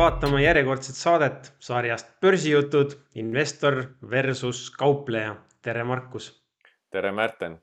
[0.00, 5.34] vaatama järjekordset saadet sarjast Börsijutud, investor versus kaupleja.
[5.62, 6.28] tere, Markus.
[6.90, 7.58] tere, Märten.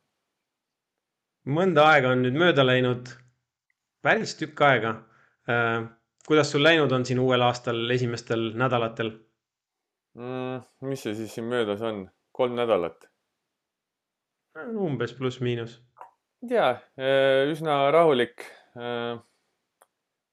[1.57, 3.09] mõnda aega on nüüd mööda läinud,
[4.05, 4.91] päris tükk aega.
[5.49, 5.87] Äh,
[6.27, 9.09] kuidas sul läinud on siin uuel aastal esimestel nädalatel
[10.13, 10.61] mm,?
[10.91, 13.09] mis see siis siin möödas on, kolm nädalat?
[14.89, 15.79] umbes pluss-miinus.
[16.53, 16.69] tea,
[17.01, 18.45] äh, üsna rahulik.
[18.77, 19.17] Äh,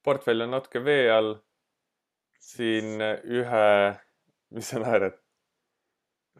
[0.04, 1.34] portfell on natuke vee all
[2.44, 3.66] siin ühe,
[4.54, 5.20] mis sa naerad?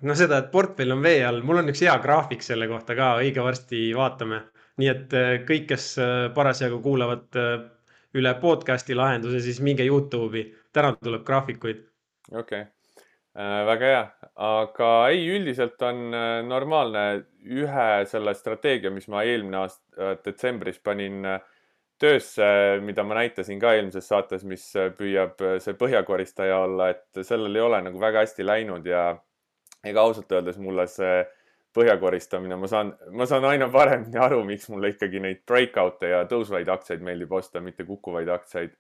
[0.03, 3.15] no seda, et portfell on vee all, mul on üks hea graafik selle kohta ka,
[3.23, 4.43] õige varsti vaatame.
[4.83, 7.53] nii et äh, kõik, kes äh, parasjagu kuulavad äh,
[8.19, 11.85] üle podcast'i lahenduse, siis minge Youtube'i, täna tuleb graafikuid.
[12.33, 12.71] okei okay.
[13.71, 14.03] väga hea,
[14.49, 16.11] aga ei, üldiselt on
[16.47, 17.05] normaalne
[17.43, 21.41] ühe selle strateegia, mis ma eelmine aasta detsembris panin äh,
[21.99, 22.47] töösse,
[22.83, 24.65] mida ma näitasin ka eelmises saates, mis
[24.99, 29.07] püüab see põhjakoristaja olla, et sellel ei ole nagu väga hästi läinud ja
[29.85, 31.23] ega ausalt öeldes mulle see
[31.75, 36.71] põhjakoristamine, ma saan, ma saan aina paremini aru, miks mulle ikkagi neid breakout'e ja tõusvaid
[36.71, 38.75] aktsiaid meeldib osta, mitte kukkuvaid aktsiaid.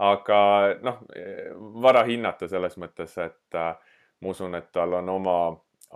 [0.00, 0.36] aga
[0.80, 1.02] noh,
[1.84, 3.74] vara hinnata selles mõttes, et äh,
[4.20, 5.36] ma usun, et tal on oma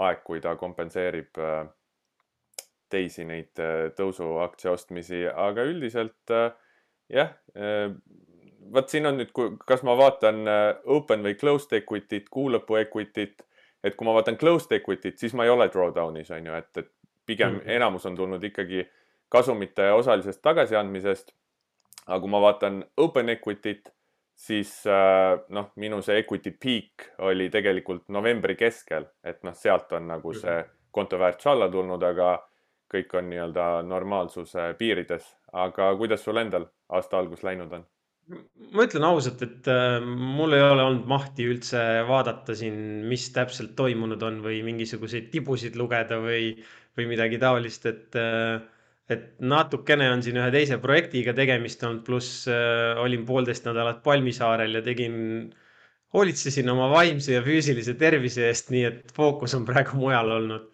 [0.05, 1.65] aeg, kui ta kompenseerib äh,
[2.93, 6.51] teisi neid äh, tõusuaktsia ostmisi, aga üldiselt äh,
[7.13, 7.91] jah, äh,
[8.73, 9.33] vot siin on nüüd,
[9.67, 10.67] kas ma vaatan äh,
[10.97, 13.45] open või closed equity't, kuu lõpu equity't,
[13.85, 16.93] et kui ma vaatan closed equity't, siis ma ei ole drawdown'is on ju, et, et
[17.27, 17.77] pigem mm -hmm.
[17.77, 18.87] enamus on tulnud ikkagi
[19.29, 21.35] kasumite osalisest tagasiandmisest.
[22.07, 23.93] aga kui ma vaatan open equity't,
[24.35, 30.09] siis äh, noh, minu see equity peak oli tegelikult novembri keskel, et noh, sealt on
[30.09, 30.71] nagu see mhm.
[30.91, 32.49] konto väärtus alla tulnud, aga
[32.95, 35.37] kõik on nii-öelda normaalsuse piirides.
[35.55, 36.69] Aga kuidas sul endal?
[36.91, 37.87] aasta algus läinud on?
[38.75, 42.77] ma ütlen ausalt, et äh, mul ei ole olnud mahti üldse vaadata siin,
[43.11, 46.55] mis täpselt toimunud on või mingisuguseid tibusid lugeda või,
[46.97, 48.63] või midagi taolist, et äh,
[49.13, 54.79] et natukene on siin ühe teise projektiga tegemist olnud, pluss äh, olin poolteist nädalat Palmisaarel
[54.79, 55.17] ja tegin,
[56.17, 60.71] hoolitsesin oma vaimse ja füüsilise tervise eest, nii et fookus on praegu mujal olnud.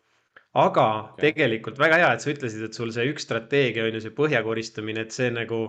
[0.58, 1.30] Aga okay.
[1.30, 4.42] tegelikult väga hea, et sa ütlesid, et sul see üks strateegia on ju see põhja
[4.46, 5.68] koristamine, et see nagu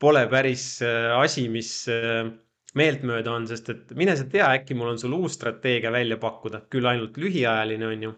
[0.00, 2.30] pole päris äh, asi, mis äh,
[2.78, 6.62] meeltmööda on, sest et mine sa tea, äkki mul on sul uus strateegia välja pakkuda,
[6.70, 8.16] küll ainult lühiajaline, on ju.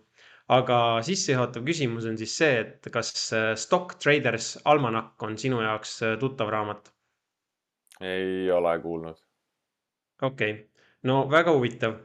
[0.53, 6.01] aga sissejuhatav küsimus on siis see, et kas äh, Stock Traders almanakk on sinu jaoks
[6.21, 6.93] tuttav raamat?
[8.03, 9.17] ei ole kuulnud.
[10.23, 10.65] okei okay.,
[11.09, 11.97] no väga huvitav.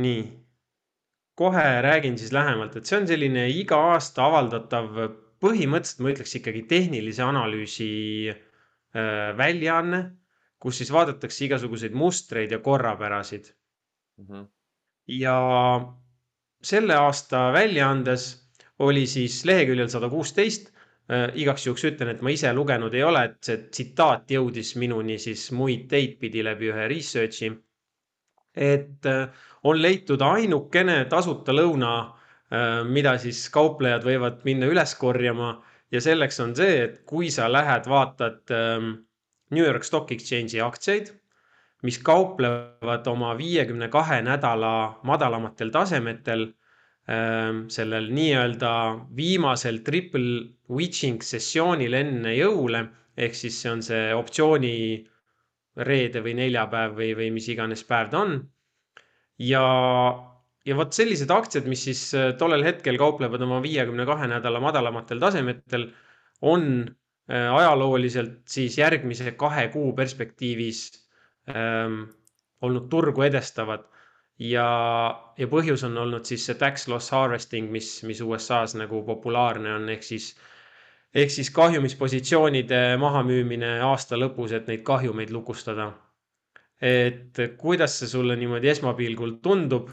[0.00, 0.22] nii,
[1.38, 4.88] kohe räägin siis lähemalt, et see on selline iga aasta avaldatav,
[5.42, 7.90] põhimõtteliselt ma ütleks ikkagi tehnilise analüüsi
[8.32, 10.00] äh, väljaanne,
[10.58, 13.52] kus siis vaadatakse igasuguseid mustreid ja korrapärasid
[14.18, 14.26] mm.
[14.26, 14.48] -hmm.
[15.20, 15.36] ja
[16.62, 18.26] selle aasta väljaandes
[18.78, 20.72] oli siis leheküljel sada kuusteist
[21.10, 21.30] äh,.
[21.34, 25.50] igaks juhuks ütlen, et ma ise lugenud ei ole, et see tsitaat jõudis minuni siis
[25.52, 27.52] muid teid pidi läbi ühe research'i.
[28.56, 29.28] Et äh,
[29.62, 35.58] on leitud ainukene tasuta lõuna äh,, mida siis kauplejad võivad minna üles korjama.
[35.92, 38.90] Ja selleks on see, et kui sa lähed, vaatad ähm,
[39.50, 41.14] New York Stock Exchange'i aktsiaid,
[41.86, 46.48] mis kauplevad oma viiekümne kahe nädala madalamatel tasemetel
[47.08, 48.72] ähm, sellel nii-öelda
[49.16, 52.84] viimasel triple witching sessioonil enne jõule,
[53.16, 54.74] ehk siis see on see optsiooni
[55.86, 58.40] reede või neljapäev või, või mis iganes päev ta on.
[59.38, 59.64] ja
[60.68, 65.20] ja vot sellised aktsiad, mis siis äh, tollel hetkel kauplevad oma viiekümne kahe nädala madalamatel
[65.22, 65.88] tasemetel,
[66.42, 70.82] on äh, ajalooliselt siis järgmise kahe kuu perspektiivis
[71.54, 72.02] ähm,
[72.62, 73.86] olnud turgu edestavad.
[74.38, 74.68] ja,
[75.38, 79.88] ja põhjus on olnud siis see tax loss harvesting, mis, mis USA-s nagu populaarne on,
[79.90, 80.28] ehk siis
[81.14, 85.92] ehk siis kahjumispositsioonide mahamüümine aasta lõpus, et neid kahjumeid lukustada.
[86.80, 89.88] et kuidas see sulle niimoodi esmapilgul tundub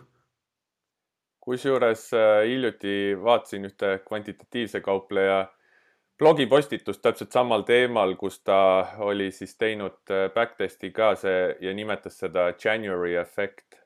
[1.45, 5.45] kusjuures äh, hiljuti vaatasin ühte kvantitatiivse kaupleja
[6.17, 8.59] blogipostitust täpselt samal teemal, kus ta
[9.05, 13.77] oli siis teinud äh, backtest'i ka see ja nimetas seda January effect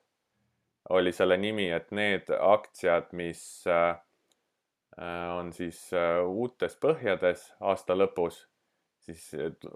[0.90, 3.98] oli selle nimi, et need aktsiad, mis äh,
[5.36, 5.78] on siis
[6.28, 8.42] uutes põhjades aasta lõpus,
[9.00, 9.30] siis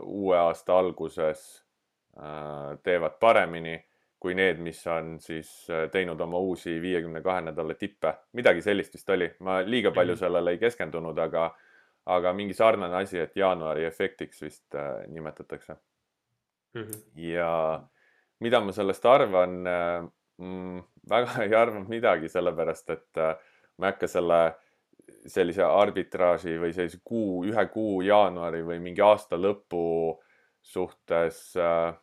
[0.04, 1.46] uue aasta alguses
[2.84, 3.78] teevad paremini
[4.24, 8.14] kui need, mis on siis äh, teinud oma uusi viiekümne kahe nädala tippe.
[8.40, 10.20] midagi sellist vist oli, ma liiga palju mhm.
[10.22, 11.50] sellele ei keskendunud, aga,
[12.16, 16.81] aga mingi sarnane asi, et jaanuari efektiks vist äh, nimetatakse mm.
[16.81, 17.02] -hmm.
[17.20, 17.84] ja
[18.40, 19.60] mida ma sellest arvan
[20.38, 20.84] mm,?
[21.10, 23.36] väga ei arva midagi, sellepärast et äh,
[23.78, 24.40] ma ei hakka selle
[25.30, 29.84] sellise arbitraaži või sellise kuu, ühe kuu jaanuari või mingi aasta lõpu
[30.64, 31.94] suhtes äh,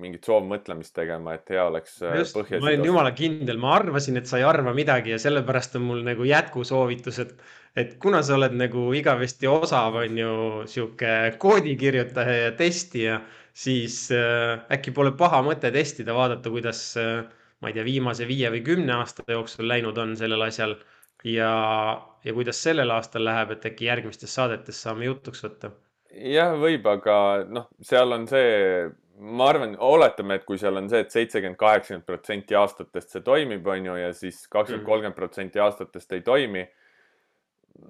[0.00, 4.28] mingit soovmõtlemist tegema, et hea oleks äh, Just, ma olin jumala kindel, ma arvasin, et
[4.30, 7.34] sa ei arva midagi ja sellepärast on mul nagu jätkusoovitus, et,
[7.78, 10.36] et kuna sa oled nagu igavesti osav, on ju,
[10.70, 13.20] sihuke koodikirjutaja ja testija,
[13.56, 17.24] siis äh, äkki pole paha mõte testida, vaadata, kuidas äh,
[17.60, 20.78] ma ei tea, viimase viie või kümne aasta jooksul läinud on sellel asjal
[21.24, 21.52] ja,
[22.24, 25.72] ja kuidas sellel aastal läheb, et äkki järgmistes saadetes saame jutuks võtta.
[26.10, 28.90] jah, võib, aga noh, seal on see
[29.20, 33.24] ma arvan, oletame, et kui seal on see et, et seitsekümmend, kaheksakümmend protsenti aastatest see
[33.24, 34.88] toimib, on ju, ja siis kakskümmend, mm.
[34.88, 36.64] kolmkümmend protsenti aastatest ei toimi.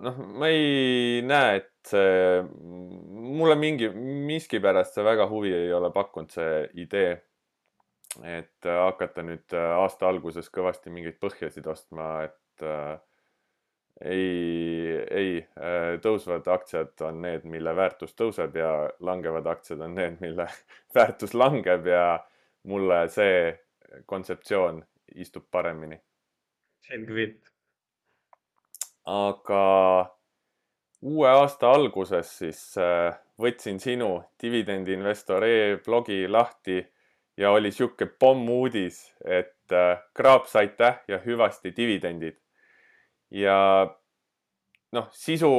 [0.05, 3.91] noh, ma ei näe, et see, mulle mingi,
[4.31, 7.21] miskipärast see väga huvi ei ole pakkunud, see idee.
[8.27, 12.99] et hakata nüüd aasta alguses kõvasti mingeid põhjasid ostma, et äh,
[14.05, 18.71] ei, ei, äh, tõusvad aktsiad on need, mille väärtus tõuseb ja
[19.05, 20.47] langevad aktsiad on need, mille
[20.97, 22.05] väärtus langeb ja
[22.71, 23.53] mulle see
[24.07, 24.83] kontseptsioon
[25.15, 26.01] istub paremini.
[26.87, 27.51] selge pilt.
[29.05, 29.65] aga
[31.03, 36.81] uue aasta alguses siis äh, võtsin sinu dividendiinvestor e-blogi lahti
[37.37, 42.37] ja oli sihuke pommuudis, et äh, kraaps aitäh ja hüvasti dividendid
[43.31, 43.57] ja
[44.97, 45.51] noh, sisu,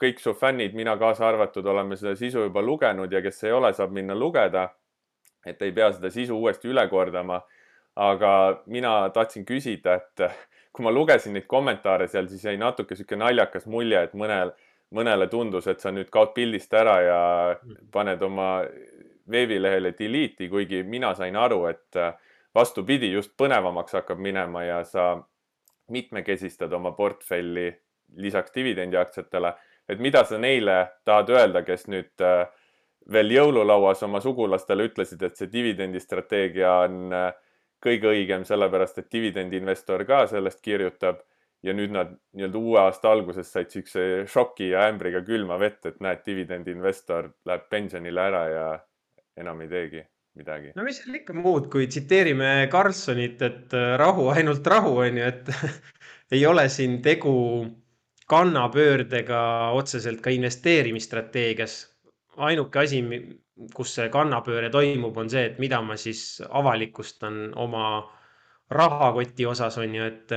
[0.00, 3.72] kõik su fännid, mina kaasa arvatud, oleme seda sisu juba lugenud ja kes ei ole,
[3.76, 4.70] saab minna lugeda.
[5.46, 7.42] et ei pea seda sisu uuesti üle kordama.
[7.96, 10.30] aga mina tahtsin küsida, et
[10.72, 14.50] kui ma lugesin neid kommentaare seal, siis jäi natuke sihuke naljakas mulje, et mõnel,
[14.90, 17.20] mõnele tundus, et sa nüüd kaod pildist ära ja
[17.92, 18.64] paned oma
[19.30, 22.00] veebilehele delete'i, kuigi mina sain aru, et
[22.54, 25.12] vastupidi, just põnevamaks hakkab minema ja sa
[25.90, 27.68] mitmekesistad oma portfelli
[28.16, 29.52] lisaks dividendiaktsiatele,
[29.88, 32.46] et mida sa neile tahad öelda, kes nüüd äh,
[33.12, 37.28] veel jõululauas oma sugulastele ütlesid, et see dividendistrateegia on äh,
[37.84, 41.20] kõige õigem, sellepärast et dividendiinvestor ka sellest kirjutab
[41.64, 46.00] ja nüüd nad nii-öelda uue aasta alguses said siukse šoki ja ämbriga külma vett, et
[46.04, 48.66] näed, dividendiinvestor läheb pensionile ära ja
[49.40, 50.04] enam ei teegi
[50.38, 50.72] midagi.
[50.76, 55.30] no mis seal ikka muud, kui tsiteerime Karlssonit, et äh, rahu, ainult rahu, on ju,
[55.30, 55.50] et
[56.34, 57.34] ei ole siin tegu
[58.30, 59.40] kannapöördega
[59.76, 61.74] otseselt ka investeerimisstrateegias.
[62.36, 63.00] ainuke asi,
[63.74, 67.84] kus see kannapööre toimub, on see, et mida ma siis avalikustan oma
[68.70, 70.32] rahakoti osas, on ju, et,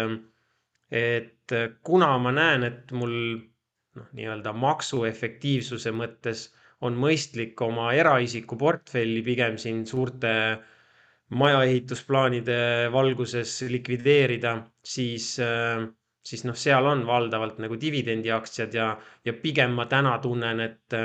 [0.91, 3.15] et kuna ma näen, et mul
[3.97, 6.47] noh, nii-öelda maksuefektiivsuse mõttes
[6.85, 10.33] on mõistlik oma eraisiku portfelli pigem siin suurte
[11.37, 12.59] majaehitusplaanide
[12.93, 14.53] valguses likvideerida,
[14.83, 15.33] siis,
[16.29, 18.91] siis noh, seal on valdavalt nagu dividendiaktsiad ja,
[19.25, 20.95] ja pigem ma täna tunnen, et,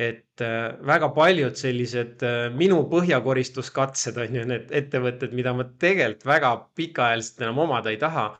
[0.00, 0.44] et
[0.92, 2.24] väga paljud sellised
[2.56, 8.30] minu põhjakoristuskatsed on ju need ettevõtted, mida ma tegelikult väga pikaajaliselt enam omada ei taha.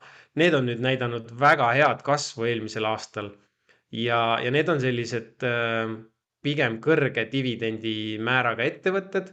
[0.41, 3.35] Need on nüüd näidanud väga head kasvu eelmisel aastal
[3.95, 5.45] ja, ja need on sellised
[6.45, 9.31] pigem kõrge dividendimääraga ettevõtted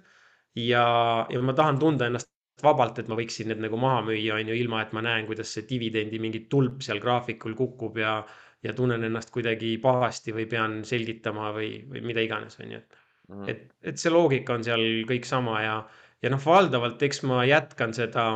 [0.59, 0.85] ja,
[1.29, 2.31] ja ma tahan tunda ennast
[2.63, 5.53] vabalt, et ma võiksin need nagu maha müüa, on ju, ilma et ma näen, kuidas
[5.55, 8.19] see dividendi mingi tulp seal graafikul kukub ja,
[8.63, 12.99] ja tunnen ennast kuidagi pahasti või pean selgitama või, või mida iganes, on ju, et
[13.31, 13.49] mm.
[13.51, 15.75] et, et see loogika on seal kõik sama ja,
[16.21, 18.27] ja noh, valdavalt eks ma jätkan seda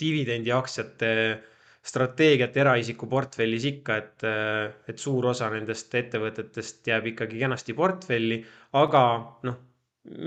[0.00, 1.12] dividendiaktsiate
[1.82, 4.24] strateegiat eraisiku portfellis ikka, et,
[4.88, 8.38] et suur osa nendest ettevõtetest jääb ikkagi kenasti portfelli,
[8.78, 9.02] aga
[9.48, 9.56] noh,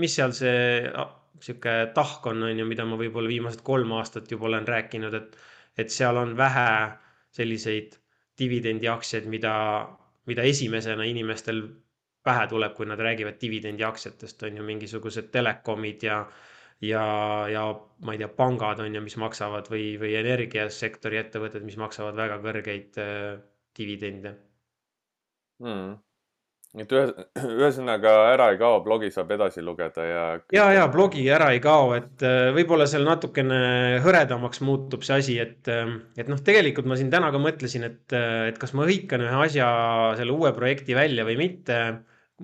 [0.02, 0.90] mis seal see
[1.40, 5.36] sihuke tahk on, on ju, mida ma võib-olla viimased kolm aastat juba olen rääkinud, et,
[5.76, 6.68] et seal on vähe
[7.36, 7.96] selliseid
[8.40, 9.54] dividendiaktsiaid, mida,
[10.28, 11.62] mida esimesena inimestel
[12.26, 16.20] pähe tuleb, kui nad räägivad dividendiaktsiatest, on ju mingisugused telekomid ja
[16.84, 17.04] ja,
[17.48, 17.66] ja
[18.04, 22.40] ma ei tea, pangad on ju, mis maksavad või, või energiasektori ettevõtted, mis maksavad väga
[22.44, 23.38] kõrgeid äh,
[23.76, 24.34] dividende
[25.62, 25.94] hmm..
[26.82, 27.12] et ühes,
[27.56, 30.24] ühesõnaga ära ei kao, blogi saab edasi lugeda ja.
[30.52, 35.38] ja, ja blogi ära ei kao, et äh, võib-olla seal natukene hõredamaks muutub see asi,
[35.40, 38.88] et, äh, et noh, tegelikult ma siin täna ka mõtlesin, et, äh, et kas ma
[38.88, 39.70] hõikan ühe asja,
[40.20, 41.80] selle uue projekti välja või mitte.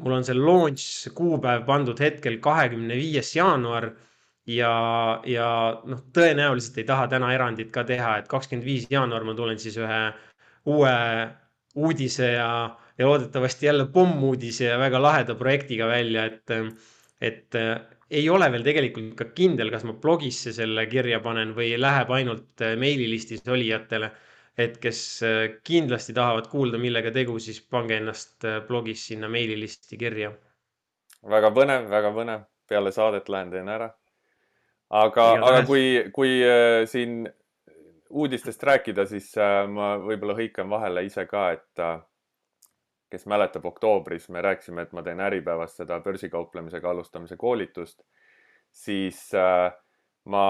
[0.00, 3.90] mul on see launch kuupäev pandud hetkel kahekümne viies jaanuar
[4.46, 4.74] ja,
[5.26, 5.48] ja
[5.84, 9.78] noh, tõenäoliselt ei taha täna erandit ka teha, et kakskümmend viis jaanuar ma tulen siis
[9.80, 10.02] ühe
[10.72, 10.96] uue
[11.74, 12.50] uudise ja,
[12.98, 16.50] ja loodetavasti jälle pommuudise ja väga laheda projektiga välja, et,
[17.20, 17.60] et
[18.12, 22.64] ei ole veel tegelikult ka kindel, kas ma blogisse selle kirja panen või läheb ainult
[22.64, 24.12] äh, meililistis olijatele.
[24.58, 29.96] et kes äh, kindlasti tahavad kuulda, millega tegu, siis pange ennast äh, blogis sinna meililisti
[29.96, 30.32] kirja.
[31.30, 33.88] väga põnev, väga põnev, peale saadet lähen teen ära.
[34.92, 35.84] Aga, aga kui,
[36.14, 37.24] kui äh, siin
[38.10, 42.00] uudistest rääkida, siis äh, ma võib-olla hõikan vahele ise ka, et äh,
[43.12, 48.00] kes mäletab, oktoobris me rääkisime, et ma teen Äripäevas seda börsikauplemisega alustamise koolitust,
[48.72, 49.18] siis
[50.32, 50.44] ma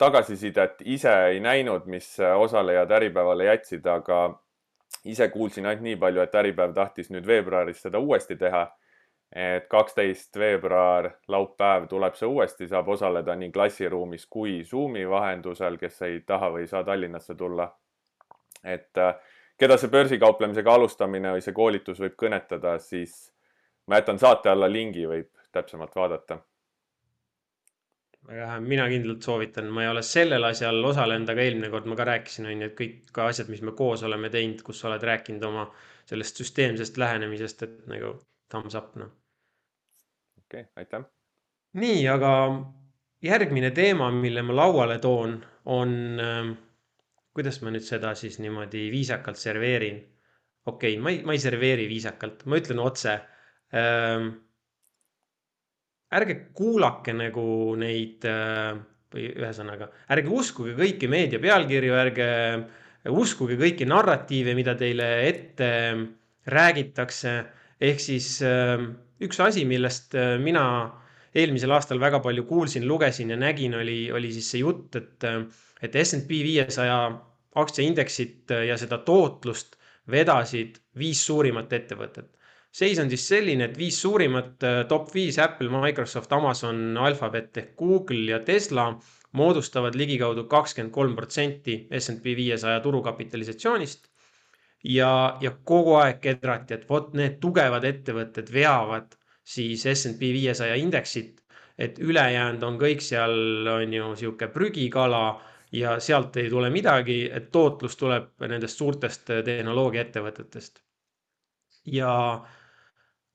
[0.00, 4.22] tagasisidet ise ei näinud, mis osalejad Äripäevale jätsid, aga
[5.04, 8.64] ise kuulsin ainult nii palju, et Äripäev tahtis nüüd veebruaris seda uuesti teha.
[9.32, 16.02] Et kaksteist veebruar, laupäev tuleb see uuesti, saab osaleda nii klassiruumis kui Zoomi vahendusel, kes
[16.08, 17.70] ei taha või ei saa Tallinnasse tulla.
[18.62, 19.14] et äh,
[19.58, 23.32] keda see börsikauplemisega alustamine või see koolitus võib kõnetada, siis
[23.86, 26.38] ma jätan saate alla lingi, võib täpsemalt vaadata.
[28.28, 31.96] väga hea, mina kindlalt soovitan, ma ei ole sellel asjal osalenud, aga eelmine kord ma
[31.98, 34.92] ka rääkisin, on ju, et kõik ka asjad, mis me koos oleme teinud, kus sa
[34.92, 35.66] oled rääkinud oma
[36.04, 38.14] sellest süsteemsest lähenemisest, et nagu
[38.52, 39.10] thumbs up, noh.
[40.52, 41.04] Okei okay,, aitäh.
[41.80, 42.32] nii, aga
[43.24, 46.52] järgmine teema, mille ma lauale toon, on äh,
[47.32, 50.00] kuidas ma nüüd seda siis niimoodi viisakalt serveerin?
[50.66, 53.18] okei okay,, ma ei, ma ei serveeri viisakalt, ma ütlen otse
[53.74, 54.32] ähm,.
[56.12, 57.44] ärge kuulake nagu
[57.80, 58.76] neid äh,
[59.12, 62.28] või ühesõnaga, ärge uskuge kõiki meedia pealkirju, ärge
[63.12, 65.68] uskuge kõiki narratiive, mida teile ette
[66.46, 67.34] räägitakse.
[67.82, 68.78] Ehk siis äh,
[69.22, 70.64] üks asi, millest äh, mina
[71.34, 75.28] eelmisel aastal väga palju kuulsin, lugesin ja nägin, oli, oli siis see jutt, et
[75.82, 76.98] et SNP viiesaja
[77.58, 79.74] aktsiaindeksit ja seda tootlust
[80.12, 82.28] vedasid viis suurimat ettevõtet.
[82.72, 88.30] seis on siis selline, et viis suurimat top viis Apple, Microsoft, Amazon, Alphabet ehk Google
[88.30, 88.86] ja Tesla
[89.32, 94.11] moodustavad ligikaudu kakskümmend kolm protsenti SNP viiesaja turukapitalisatsioonist.
[94.84, 101.40] Ja, ja kogu aeg kedrati, et vot need tugevad ettevõtted veavad siis SNP viiesaja indeksit,
[101.78, 105.22] et ülejäänud on kõik seal on ju sihuke prügikala
[105.72, 110.82] ja sealt ei tule midagi, et tootlus tuleb nendest suurtest tehnoloogiaettevõtetest.
[111.86, 112.12] ja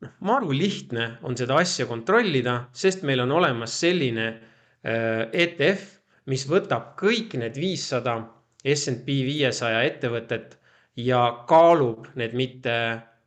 [0.01, 6.45] noh, maru lihtne on seda asja kontrollida, sest meil on olemas selline äh, ETF, mis
[6.47, 8.19] võtab kõik need viissada
[8.63, 10.57] SNP viiesaja ettevõtet
[10.97, 12.73] ja kaalub need mitte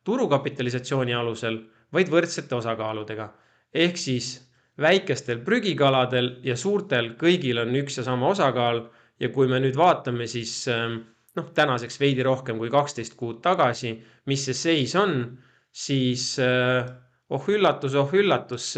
[0.05, 1.61] turukapitalisatsiooni alusel,
[1.93, 3.29] vaid võrdsete osakaaludega.
[3.75, 4.29] ehk siis
[4.81, 8.89] väikestel prügikaladel ja suurtel kõigil on üks ja sama osakaal
[9.21, 10.97] ja kui me nüüd vaatame, siis ähm,
[11.37, 13.95] noh, tänaseks veidi rohkem kui kaksteist kuud tagasi,
[14.27, 15.39] mis see seis on,
[15.71, 16.89] siis äh,
[17.31, 18.73] oh üllatus, oh üllatus,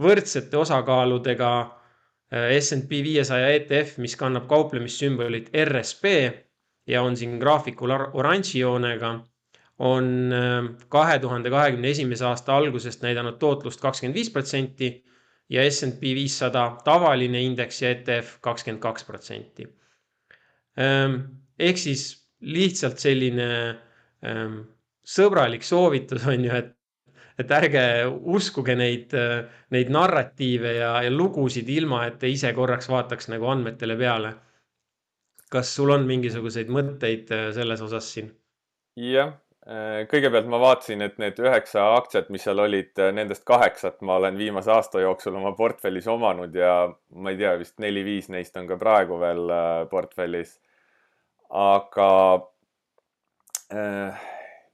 [0.00, 6.14] võrdsete osakaaludega äh, SNP viiesaja ETF, mis kannab kauplemissümbolit RSP
[6.86, 9.12] ja on siin graafikul oranži joonega,
[9.78, 14.90] on ähm, kahe tuhande kahekümne esimese aasta algusest näidanud tootlust kakskümmend viis protsenti
[15.50, 19.66] ja SNP viissada tavaline indeks ja ETF kakskümmend kaks protsenti.
[20.78, 21.18] Ehm,
[21.58, 22.04] ehk siis
[22.40, 23.48] lihtsalt selline
[24.24, 24.60] ähm,
[25.02, 26.70] sõbralik soovitus on ju, et,
[27.42, 27.82] et ärge
[28.36, 29.12] uskuge neid,
[29.74, 34.34] neid narratiive ja, ja lugusid ilma, et te ise korraks vaataks nagu andmetele peale.
[35.52, 38.32] Kas sul on mingisuguseid mõtteid äh, selles osas siin?
[38.96, 44.00] jah, Äh, kõigepealt ma vaatasin, et need üheksa aktsiat, mis seal olid, äh, nendest kaheksat
[44.02, 46.72] ma olen viimase aasta jooksul oma portfellis omanud ja
[47.14, 49.54] ma ei tea, vist neli-viis neist on ka praegu veel
[49.90, 50.56] portfellis.
[51.52, 52.08] aga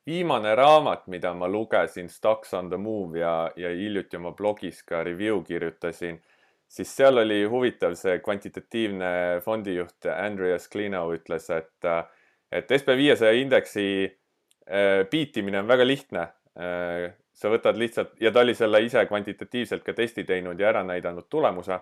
[0.06, 5.02] viimane raamat, mida ma lugesin, Stocks on the move ja, ja hiljuti oma blogis ka
[5.04, 6.20] review kirjutasin,
[6.68, 11.88] siis seal oli huvitav see kvantitatiivne fondijuht Andreas Klino ütles, et,
[12.52, 13.86] et SB viiesaja indeksi
[14.68, 16.28] äh, on väga lihtne.
[16.58, 20.82] Äh, sa võtad lihtsalt ja ta oli selle ise kvantitatiivselt ka testi teinud ja ära
[20.82, 21.78] näidanud tulemuse.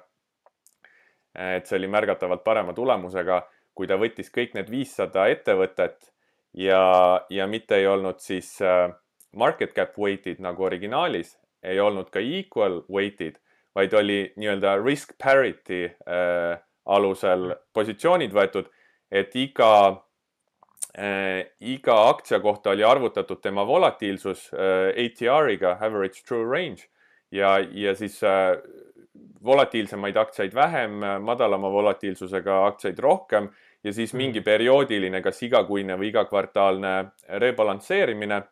[1.37, 3.43] et see oli märgatavalt parema tulemusega,
[3.75, 6.13] kui ta võttis kõik need viissada ettevõtet
[6.57, 8.89] ja, ja mitte ei olnud siis äh,
[9.37, 13.37] market cap weighted nagu originaalis, ei olnud ka equal weighted,
[13.77, 16.57] vaid oli nii-öelda risk parity äh,
[16.87, 18.71] alusel positsioonid võetud,
[19.11, 19.73] et iga
[20.97, 26.89] äh, iga aktsia kohta oli arvutatud tema volatiilsus äh, ATR-iga, average true range
[27.31, 28.57] ja, ja siis äh,
[29.45, 33.49] volatiilsemaid aktsiaid vähem, madalama volatiilsusega aktsiaid rohkem
[33.85, 34.19] ja siis mm.
[34.19, 36.95] mingi perioodiline, kas igakuine või igakvartaalne
[37.43, 38.43] rebalansseerimine.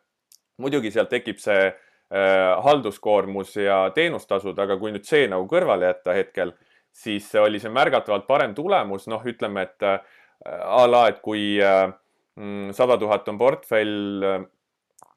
[0.57, 1.73] muidugi sealt tekib see
[2.09, 6.51] halduskoormus ja teenustasud, aga kui nüüd see nagu kõrvale jätta hetkel,
[6.93, 12.99] siis oli see märgatavalt parem tulemus, noh, ütleme, et a la, et kui mm, sada
[13.01, 14.45] tuhat on portfell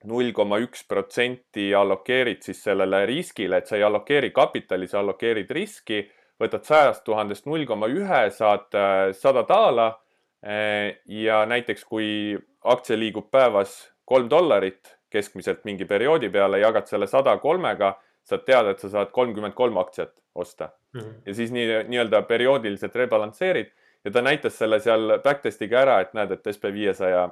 [0.07, 5.51] null koma üks protsenti allokeerid siis sellele riskile, et sa ei allokeeri kapitali, sa allokeerid
[5.55, 6.05] riski,
[6.39, 9.91] võtad sajast tuhandest null koma ühe, saad äh, sada daala.
[10.39, 17.07] Äh, ja näiteks, kui aktsia liigub päevas kolm dollarit keskmiselt mingi perioodi peale, jagad selle
[17.07, 21.01] sada kolmega, saad teada, et sa saad kolmkümmend kolm aktsiat osta mm.
[21.01, 21.21] -hmm.
[21.27, 23.71] ja siis nii, nii-öelda perioodiliselt rebalansseerid
[24.05, 27.29] ja ta näitas selle seal backtest'iga ära, et näed, et SB viiesaja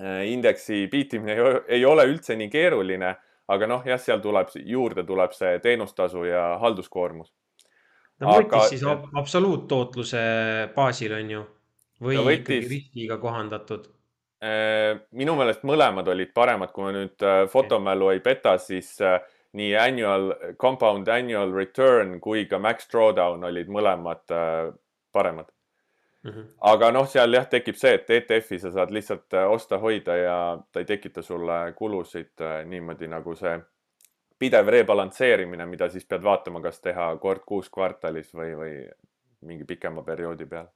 [0.00, 1.36] Äh, indeksi biitimine
[1.70, 3.12] ei ole üldse nii keeruline,
[3.54, 7.30] aga noh, jah, seal tuleb juurde tuleb see teenustasu ja halduskoormus.
[8.18, 8.82] ta võttis aga, siis
[9.22, 10.24] absoluuttootluse
[10.74, 11.44] baasil on ju
[12.02, 13.86] või võttis, ikkagi riskiga kohandatud?
[14.44, 18.96] Äh, minu meelest mõlemad olid paremad, kui ma nüüd äh, fotomälu ei peta, siis
[19.54, 24.34] nii annual, compound annual return kui ka max drawdown olid mõlemad
[25.14, 25.52] paremad
[26.24, 26.44] Mm -hmm.
[26.60, 30.80] aga noh, seal jah, tekib see, et ETF-i sa saad lihtsalt äh, osta-hoida ja ta
[30.80, 33.58] ei tekita sulle kulusid äh, niimoodi nagu see
[34.38, 38.72] pidev rebalansseerimine, mida siis pead vaatama, kas teha kord kuus kvartalis või, või
[39.40, 40.66] mingi pikema perioodi peal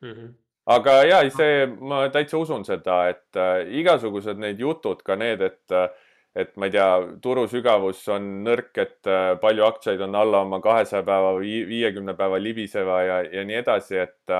[0.00, 0.12] mm.
[0.12, 0.34] -hmm.
[0.66, 5.76] Aga ja see, ma täitsa usun seda, et äh, igasugused need jutud, ka need, et
[5.76, 5.90] äh,
[6.38, 10.60] et ma ei tea, turu sügavus on nõrk, et äh, palju aktsiaid on alla oma
[10.62, 14.30] kahesaja päeva viiekümne päeva libiseva ja, ja nii edasi, et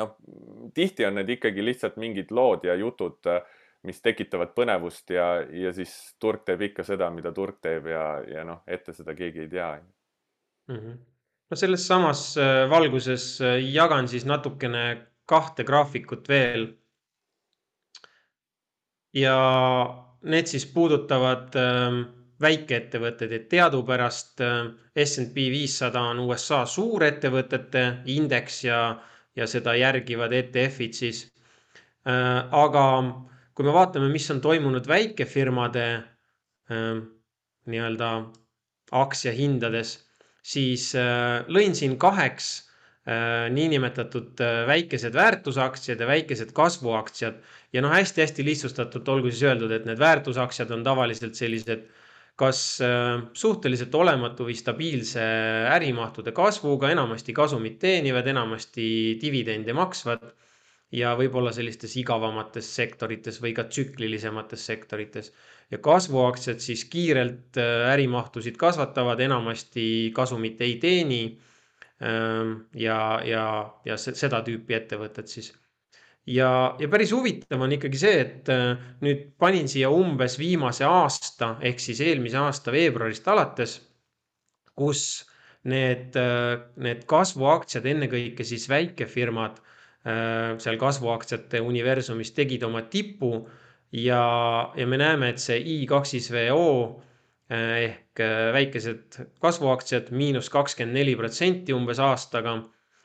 [0.00, 0.16] noh,
[0.74, 3.22] tihti on need ikkagi lihtsalt mingid lood ja jutud,
[3.86, 8.44] mis tekitavad põnevust ja, ja siis turg teeb ikka seda, mida turg teeb ja, ja
[8.44, 10.74] noh, ette seda keegi ei tea mm.
[10.74, 10.98] -hmm.
[11.50, 14.84] No selles samas äh, valguses äh, jagan siis natukene
[15.26, 16.68] kahte graafikut veel.
[19.14, 19.36] ja
[20.22, 22.02] need siis puudutavad ähm,
[22.40, 24.68] väikeettevõtteid, et teadupärast äh,
[25.04, 28.82] SNP viissada on USA suurettevõtete indeks ja
[29.38, 31.20] ja seda järgivad ETF-id siis.
[32.04, 32.84] Aga
[33.54, 37.00] kui me vaatame, mis on toimunud väikefirmade äh,
[37.70, 38.10] nii-öelda
[39.00, 39.94] aktsiahindades,
[40.42, 42.66] siis äh, lõin siin kaheks
[43.50, 47.40] niinimetatud väikesed väärtusaktsiad ja väikesed kasvuaktsiad.
[47.72, 51.88] Ja noh, hästi-hästi lihtsustatult olgu siis öeldud, et need väärtusaktsiad on tavaliselt sellised
[52.40, 55.24] kas äh, suhteliselt olematu või stabiilse
[55.74, 58.86] ärimahtude kasvuga, enamasti kasumit teenivad, enamasti
[59.20, 60.24] dividende maksvad
[60.92, 65.32] ja võib-olla sellistes igavamates sektorites või ka tsüklilisemates sektorites.
[65.70, 71.38] ja kasvuaktsiad siis kiirelt äh, ärimahtusid kasvatavad, enamasti kasumit ei teeni.
[72.02, 75.52] Ähm, ja, ja, ja seda tüüpi ettevõtted siis
[76.26, 81.54] ja, ja päris huvitav on ikkagi see, et äh, nüüd panin siia umbes viimase aasta
[81.60, 83.78] ehk siis eelmise aasta veebruarist alates,
[84.76, 85.26] kus
[85.68, 89.60] need, äh, need kasvuaktsiad, ennekõike siis väikefirmad
[90.04, 93.34] seal kasvuaktsiate universumis tegid oma tipu
[93.92, 94.22] ja,
[94.76, 97.02] ja me näeme, et see I2VO
[97.50, 98.22] ehk
[98.54, 102.56] väikesed kasvuaktsiad miinus kakskümmend neli protsenti umbes aastaga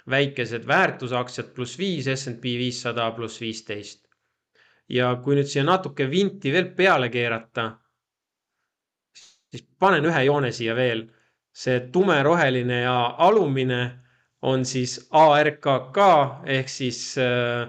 [0.10, 4.06] väikesed väärtusaktsiad pluss viis, SNP viissada pluss viisteist.
[4.90, 7.64] ja kui nüüd siia natuke vinti veel peale keerata,
[9.50, 11.08] siis panen ühe joone siia veel.
[11.56, 14.05] see tumeroheline ja alumine
[14.52, 16.00] on siis ARKK
[16.58, 17.66] ehk siis äh,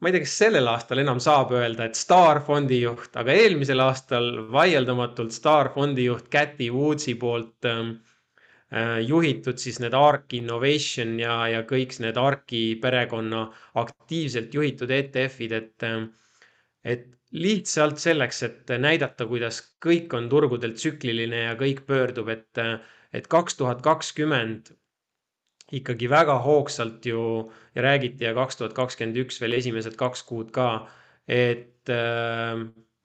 [0.00, 3.82] ma ei tea, kas sellel aastal enam saab öelda, et Star fondi juht, aga eelmisel
[3.82, 7.96] aastal vaieldamatult Star fondi juht Käti Woodsi poolt ähm,
[8.74, 13.44] Äh, juhitud siis need ARK Innovation ja, ja kõik need ARK-i perekonna
[13.78, 16.00] aktiivselt juhitud ETF-id, et, äh,
[16.82, 22.82] et lihtsalt selleks, et näidata, kuidas kõik on turgudel tsükliline ja kõik pöördub, et, äh,
[23.14, 24.74] et kaks tuhat kakskümmend
[25.72, 30.52] ikkagi väga hoogsalt ju ja räägiti ja kaks tuhat kakskümmend üks veel esimesed kaks kuud
[30.54, 30.86] ka,
[31.28, 31.90] et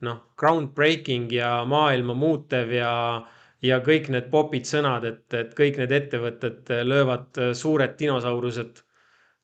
[0.02, 2.93] noh, groundbreaking ja maailma muutev ja
[3.62, 8.82] ja kõik need popid sõnad, et, et kõik need ettevõtted löövad suured dinosaurused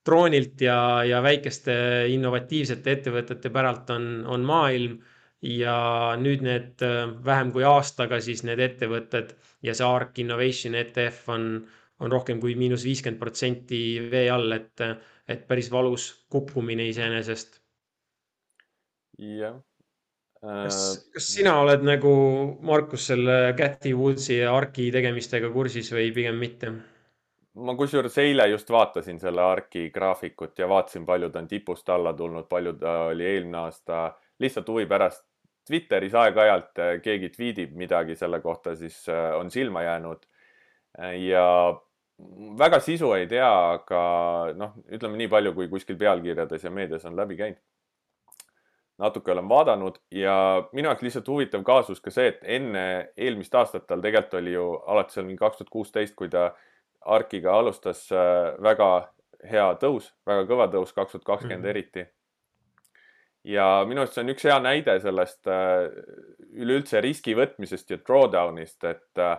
[0.07, 1.75] troonilt ja, ja väikeste
[2.13, 4.97] innovatiivsete ettevõtete päralt on, on maailm.
[5.41, 6.81] ja nüüd need
[7.25, 11.43] vähem kui aastaga siis need ettevõtted ja see ARK Innovation ETF on,
[11.99, 13.79] on rohkem kui miinus viiskümmend protsenti
[14.11, 14.83] vee all, et,
[15.27, 17.61] et päris valus kukkumine iseenesest.
[19.17, 19.57] jah
[20.41, 22.11] kas, äh, kas sina oled nagu,
[22.61, 26.73] Markus, selle Cathy Woodsi ja Arki tegemistega kursis või pigem mitte?
[27.57, 32.11] ma kusjuures eile just vaatasin selle Arki graafikut ja vaatasin, palju ta on tipust alla
[32.13, 35.23] tulnud, palju ta oli eelmine aasta, lihtsalt huvi pärast
[35.67, 40.21] Twitteris aeg-ajalt keegi tweetib midagi selle kohta, siis on silma jäänud.
[41.25, 41.47] ja
[42.57, 44.03] väga sisu ei tea, aga
[44.57, 47.61] noh, ütleme nii palju, kui kuskil pealkirjades ja meedias on läbi käinud.
[48.97, 53.85] natuke olen vaadanud ja minu jaoks lihtsalt huvitav kaasus ka see, et enne eelmist aastat
[53.87, 56.49] tal tegelikult oli ju alates seal mingi kaks tuhat kuusteist, kui ta
[57.05, 58.87] Arkiga alustas äh, väga
[59.45, 61.69] hea tõus, väga kõva tõus, kaks tuhat kakskümmend mhm.
[61.69, 62.07] eriti.
[63.43, 65.85] ja minu arust see on üks hea näide sellest äh,
[66.57, 69.37] üleüldse riski võtmisest ja drawdown'ist, et äh,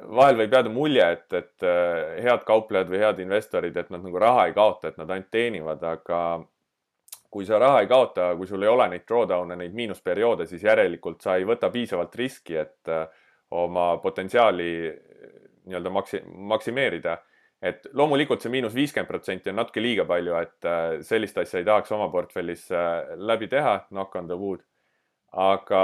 [0.00, 4.20] vahel võib jääda mulje, et, et äh, head kauplejad või head investorid, et nad nagu
[4.20, 6.20] raha ei kaota, et nad ainult teenivad, aga
[7.32, 11.24] kui sa raha ei kaota, kui sul ei ole neid drawdown'e, neid miinusperioode, siis järelikult
[11.24, 13.04] sa ei võta piisavalt riski, et äh,
[13.62, 15.36] oma potentsiaali äh,
[15.68, 17.18] nii-öelda maksi-, maksimeerida.
[17.62, 20.66] et loomulikult see miinus viiskümmend protsenti on natuke liiga palju, et
[21.06, 22.64] sellist asja ei tahaks oma portfellis
[23.14, 24.64] läbi teha, knock on the wood.
[25.30, 25.82] aga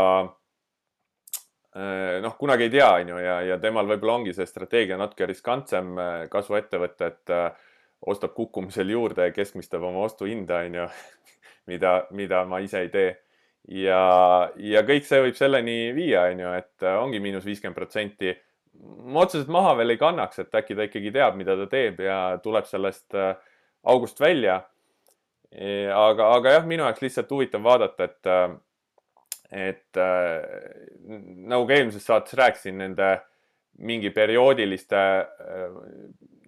[2.23, 5.95] noh, kunagi ei tea, on ju, ja, ja temal võib-olla ongi see strateegia natuke riskantsem
[6.01, 7.71] äh, kasvuettevõte, et äh,
[8.09, 10.87] ostab kukkumisel juurde ja keskmistab oma ostuhinda, on ju,
[11.71, 13.11] mida, mida ma ise ei tee.
[13.69, 14.03] ja,
[14.57, 18.37] ja kõik see võib selleni viia, on ju, et ongi miinus viiskümmend protsenti.
[19.05, 22.39] ma otseselt maha veel ei kannaks, et äkki ta ikkagi teab, mida ta teeb ja
[22.43, 23.15] tuleb sellest
[23.83, 24.63] august välja.
[25.53, 28.59] aga, aga jah, minu jaoks lihtsalt huvitav vaadata, et
[29.51, 30.43] et äh,
[31.49, 33.13] nagu ka eelmises saates rääkisin, nende
[33.89, 35.77] mingi perioodiliste äh,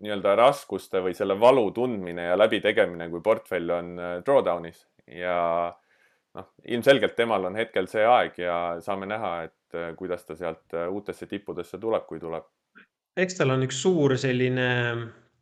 [0.00, 4.82] nii-öelda raskuste või selle valu tundmine ja läbitegemine, kui portfell on äh, drawdown'is
[5.16, 5.38] ja
[6.36, 11.28] noh, ilmselgelt temal on hetkel see aeg ja saame näha, et kuidas ta sealt uutesse
[11.30, 12.44] tippudesse tuleb, kui tuleb.
[13.16, 14.66] eks tal on üks suur selline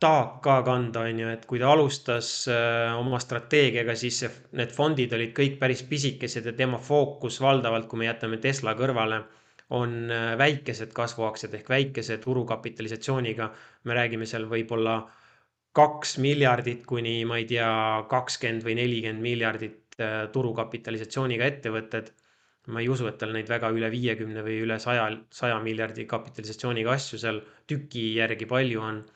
[0.03, 4.71] taak ka kanda, on ju, et kui ta alustas äh, oma strateegiaga, siis see, need
[4.75, 9.23] fondid olid kõik päris pisikesed ja tema fookus valdavalt, kui me jätame Tesla kõrvale,
[9.75, 13.51] on äh, väikesed kasvuaktsiad ehk väikese turukapitalisatsiooniga.
[13.85, 15.01] me räägime seal võib-olla
[15.75, 17.69] kaks miljardit kuni ma ei tea,
[18.09, 22.15] kakskümmend või nelikümmend miljardit äh, turukapitalisatsiooniga ettevõtted.
[22.69, 26.93] ma ei usu, et tal neid väga üle viiekümne või üle saja, saja miljardi kapitalisatsiooniga
[26.93, 29.07] asju seal tüki järgi palju on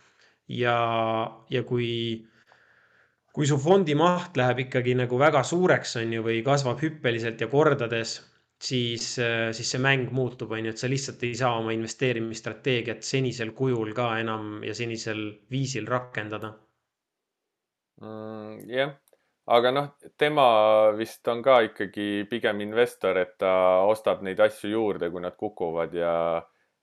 [0.49, 0.77] ja,
[1.51, 1.89] ja kui,
[3.33, 7.49] kui su fondi maht läheb ikkagi nagu väga suureks, on ju, või kasvab hüppeliselt ja
[7.53, 8.19] kordades,
[8.63, 13.55] siis, siis see mäng muutub, on ju, et sa lihtsalt ei saa oma investeerimisstrateegiat senisel
[13.57, 16.53] kujul ka enam ja senisel viisil rakendada
[18.03, 18.69] mm,.
[18.71, 18.95] jah,
[19.57, 20.47] aga noh, tema
[20.99, 23.55] vist on ka ikkagi pigem investor, et ta
[23.89, 26.15] ostab neid asju juurde, kui nad kukuvad ja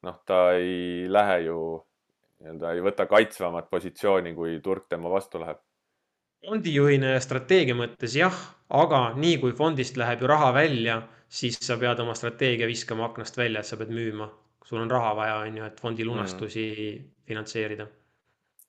[0.04, 1.60] noh, ta ei lähe ju
[2.40, 5.60] nii-öelda ei võta kaitsvamat positsiooni, kui turg tema vastu läheb.
[6.48, 8.36] fondijuhina ja strateegia mõttes jah,
[8.70, 13.38] aga nii kui fondist läheb ju raha välja, siis sa pead oma strateegia viskama aknast
[13.38, 14.30] välja, et sa pead müüma.
[14.66, 16.10] sul on raha vaja, on ju, et fondi mm.
[16.10, 17.06] lunastusi mm.
[17.28, 17.88] finantseerida.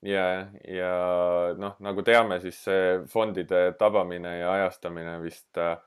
[0.01, 0.93] ja, ja
[1.57, 5.77] noh, nagu teame, siis see fondide tabamine ja ajastamine vist äh,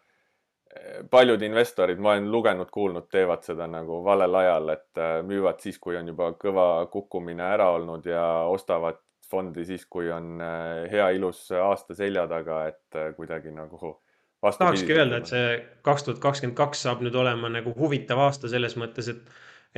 [1.10, 5.78] paljud investorid, ma olen lugenud, kuulnud, teevad seda nagu valel ajal, et äh, müüvad siis,
[5.82, 11.10] kui on juba kõva kukkumine ära olnud ja ostavad fondi siis, kui on äh, hea
[11.18, 13.98] ilus aasta selja taga, et äh, kuidagi nagu
[14.44, 15.52] tahakski öelda, et see
[15.86, 19.22] kaks tuhat kakskümmend kaks saab nüüd olema nagu huvitav aasta selles mõttes, et,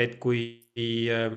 [0.06, 0.40] et kui
[1.12, 1.28] äh,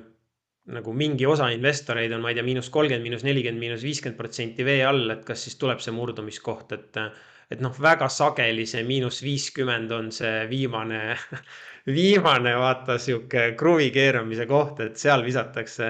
[0.69, 4.65] nagu mingi osa investoreid on, ma ei tea, miinus kolmkümmend, miinus nelikümmend, miinus viiskümmend protsenti
[4.65, 7.03] vee all, et kas siis tuleb see murdumiskoht, et
[7.49, 11.01] et noh, väga sageli see miinus viiskümmend on see viimane
[11.95, 15.89] viimane vaata sihuke kruvi keeramise koht, et seal visatakse,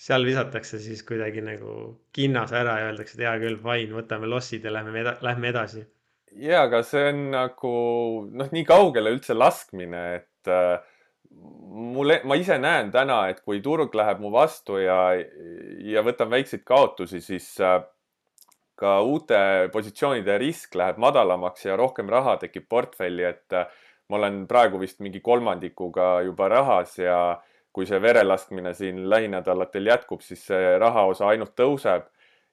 [0.00, 1.76] seal visatakse siis kuidagi nagu
[2.16, 5.84] kinnas ära ja öeldakse, et hea küll, fine, võtame lossid ja lähme, lähme edasi.
[6.32, 7.74] ja, aga see on nagu
[8.32, 10.80] noh, nii kaugele üldse laskmine, et äh,
[11.30, 15.14] mulle, ma ise näen täna, et kui turg läheb mu vastu ja,
[15.86, 17.80] ja võtan väikseid kaotusi, siis äh,
[18.80, 23.68] ka uute positsioonide risk läheb madalamaks ja rohkem raha tekib portfelli, et äh,
[24.10, 27.18] ma olen praegu vist mingi kolmandikuga juba rahas ja
[27.72, 32.08] kui see verelaskmine siin lähinädalatel jätkub, siis see rahaosa ainult tõuseb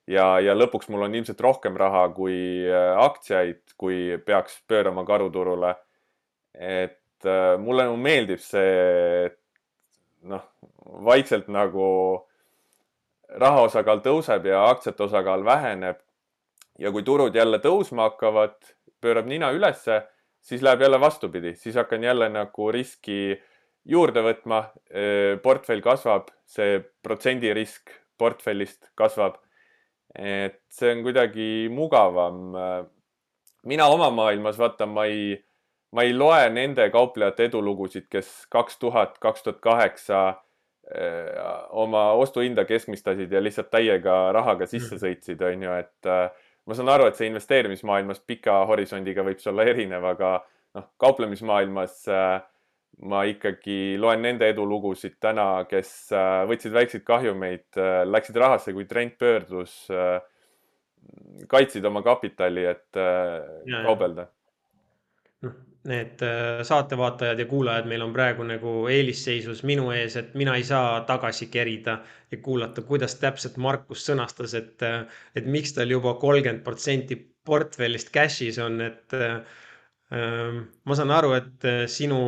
[0.08, 2.38] ja, ja lõpuks mul on ilmselt rohkem raha kui
[2.68, 5.74] äh, aktsiaid, kui peaks pöörama karuturule.
[6.54, 9.28] et äh, mulle nagu meeldib see,
[10.30, 10.44] noh,
[11.04, 11.88] vaikselt nagu
[13.28, 15.98] raha osakaal tõuseb ja aktsiate osakaal väheneb
[16.78, 18.56] ja kui turud jälle tõusma hakkavad,
[19.00, 20.02] pöörab nina ülesse,
[20.40, 23.38] siis läheb jälle vastupidi, siis hakkan jälle nagu riski
[23.84, 24.62] juurde võtma.
[25.42, 29.38] portfell kasvab, see protsendirisk portfellist kasvab.
[30.18, 32.56] et see on kuidagi mugavam.
[33.64, 35.36] mina oma maailmas vaata, ma ei,
[35.92, 40.42] ma ei loe nende kauplejate edulugusid, kes kaks tuhat, kaks tuhat kaheksa
[41.70, 45.00] oma ostuhinda keskmistasid ja lihtsalt täiega rahaga sisse mm.
[45.02, 46.08] sõitsid, on ju, et
[46.68, 50.32] ma saan aru, et see investeerimismaailmas pika horisondiga võib see olla erinev, aga
[50.76, 52.40] noh, kauplemismaailmas äh,
[53.08, 59.16] ma ikkagi loen nende edulugusid täna, kes äh, võtsid väikseid kahjumeid, läksid rahasse, kui trend
[59.20, 59.80] pöördus,
[61.48, 64.26] kaitsid oma kapitali, et ja, kaubelda.
[65.46, 65.56] Noh,
[65.88, 70.64] need äh, saatevaatajad ja kuulajad meil on praegu nagu eelisseisus minu ees, et mina ei
[70.64, 71.98] saa tagasi kerida
[72.30, 75.04] ja kuulata, kuidas täpselt Markus sõnastas, et, äh,
[75.36, 79.38] et miks tal juba kolmkümmend protsenti portfellist cash'is on, et äh,
[80.12, 82.20] ähm, ma saan aru, et sinu,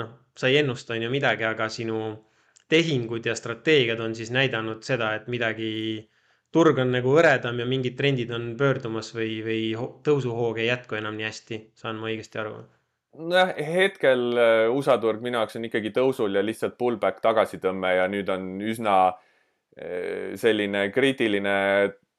[0.00, 2.00] noh, sa ei ennusta on ju midagi, aga sinu
[2.72, 5.74] tehingud ja strateegiad on siis näidanud seda, et midagi
[6.54, 9.60] turg on nagu hõredam ja mingid trendid on pöördumas või, või
[10.06, 12.56] tõusuhoog ei jätku enam nii hästi, saan ma õigesti aru?
[13.18, 18.06] Nojah, hetkel äh, USA turg minu jaoks on ikkagi tõusul ja lihtsalt pullback tagasitõmme ja
[18.10, 21.56] nüüd on üsna äh, selline kriitiline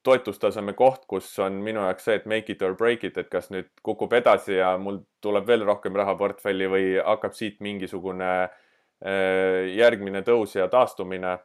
[0.06, 3.50] toetustaseme koht, kus on minu jaoks see, et make it or break it, et kas
[3.50, 9.66] nüüd kukub edasi ja mul tuleb veel rohkem raha portfelli või hakkab siit mingisugune äh,
[9.74, 11.36] järgmine tõus ja taastumine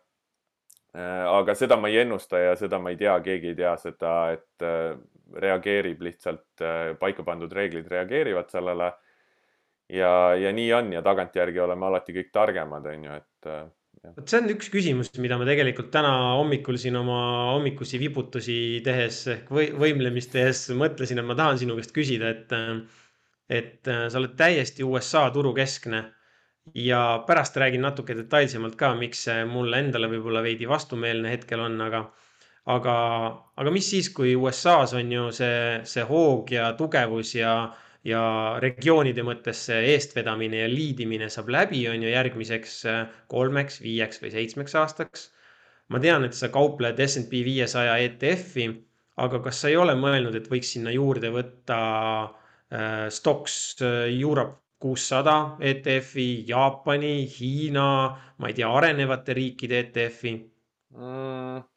[0.91, 4.65] aga seda ma ei ennusta ja seda ma ei tea, keegi ei tea seda, et
[5.39, 6.63] reageerib lihtsalt
[6.99, 8.89] paika pandud reeglid reageerivad sellele.
[9.91, 13.51] Ja, ja nii on ja tagantjärgi oleme alati kõik targemad, on ju, et.
[14.15, 17.19] vot see on üks küsimus, mida ma tegelikult täna hommikul siin oma
[17.51, 22.55] hommikusi vibutusi tehes ehk või võimlemist tehes mõtlesin, et ma tahan sinu käest küsida, et,
[23.51, 26.05] et sa oled täiesti USA turukeskne
[26.77, 31.79] ja pärast räägin natuke detailsemalt ka, miks see mulle endale võib-olla veidi vastumeelne hetkel on,
[31.81, 32.03] aga,
[32.69, 32.95] aga,
[33.57, 37.55] aga mis siis, kui USA-s on ju see, see hoog ja tugevus ja,
[38.07, 38.21] ja
[38.61, 44.33] regioonide mõttes see eestvedamine ja liidimine saab läbi, on ju järgmiseks äh, kolmeks, viieks või
[44.33, 45.29] seitsmeks aastaks.
[45.91, 48.69] ma tean, et sa kaupled SNP viiesaja ETF-i,
[49.21, 51.79] aga kas sa ei ole mõelnud, et võiks sinna juurde võtta
[52.23, 57.89] äh, Stocks äh, Europe kuussada ETF-i, Jaapani, Hiina,
[58.37, 60.33] ma ei tea, arenevate riikide ETF-i
[60.97, 61.67] mm,?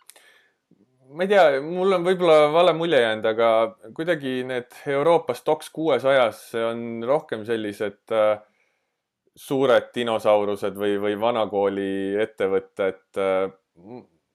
[1.15, 3.49] Ma ei tea, mul on võib-olla vale mulje jäänud, aga
[3.95, 8.41] kuidagi need Euroopa Stoxx kuuesajas on rohkem sellised äh,
[9.35, 11.93] suured dinosaurused või, või vanakooli
[12.25, 13.47] ettevõtted äh,.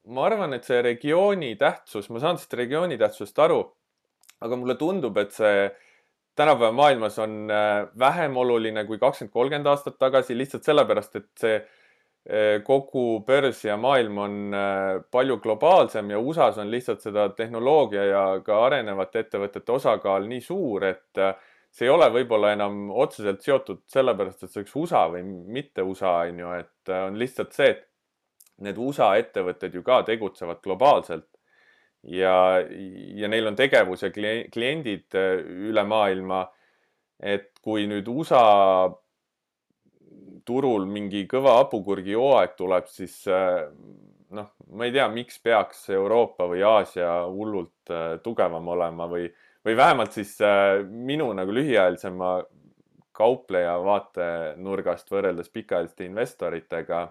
[0.10, 3.60] ma arvan, et see regiooni tähtsus, ma saan sellest regiooni tähtsusest aru,
[4.42, 5.68] aga mulle tundub, et see
[6.39, 11.60] tänapäeva maailmas on äh, vähem oluline kui kakskümmend, kolmkümmend aastat tagasi lihtsalt sellepärast, et see
[12.65, 18.24] kogu börs ja maailm on äh, palju globaalsem ja USA-s on lihtsalt seda tehnoloogia ja
[18.46, 21.24] ka arenevate ettevõtete osakaal nii suur, et
[21.72, 26.20] see ei ole võib-olla enam otseselt seotud sellepärast, et see oleks USA või mitte USA,
[26.30, 27.86] on ju, et on lihtsalt see, et
[28.65, 31.28] need USA ettevõtted ju ka tegutsevad globaalselt
[32.04, 32.60] ja,
[33.15, 35.38] ja neil on tegevus ja kliendid äh,
[35.70, 36.48] üle maailma.
[37.20, 38.88] et kui nüüd USA
[40.50, 43.68] turul mingi kõva hapukurgi hooaeg tuleb, siis äh,
[44.36, 49.30] noh, ma ei tea, miks peaks Euroopa või Aasia hullult äh, tugevam olema või,
[49.66, 50.34] või vähemalt siis
[50.90, 52.40] minu nagu lühiajalisema
[53.20, 57.08] kaupleja vaatenurgast võrreldes pikaajaliste investoritega.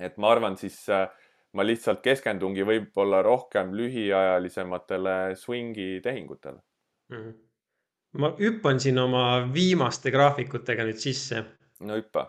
[0.00, 1.08] et ma arvan siis äh,
[1.56, 6.60] ma lihtsalt keskendungi võib-olla rohkem lühiajalisematele swing'i tehingutele
[7.10, 7.16] mm.
[7.16, 7.34] -hmm.
[8.22, 11.44] ma hüppan siin oma viimaste graafikutega nüüd sisse.
[11.80, 12.28] no hüppa.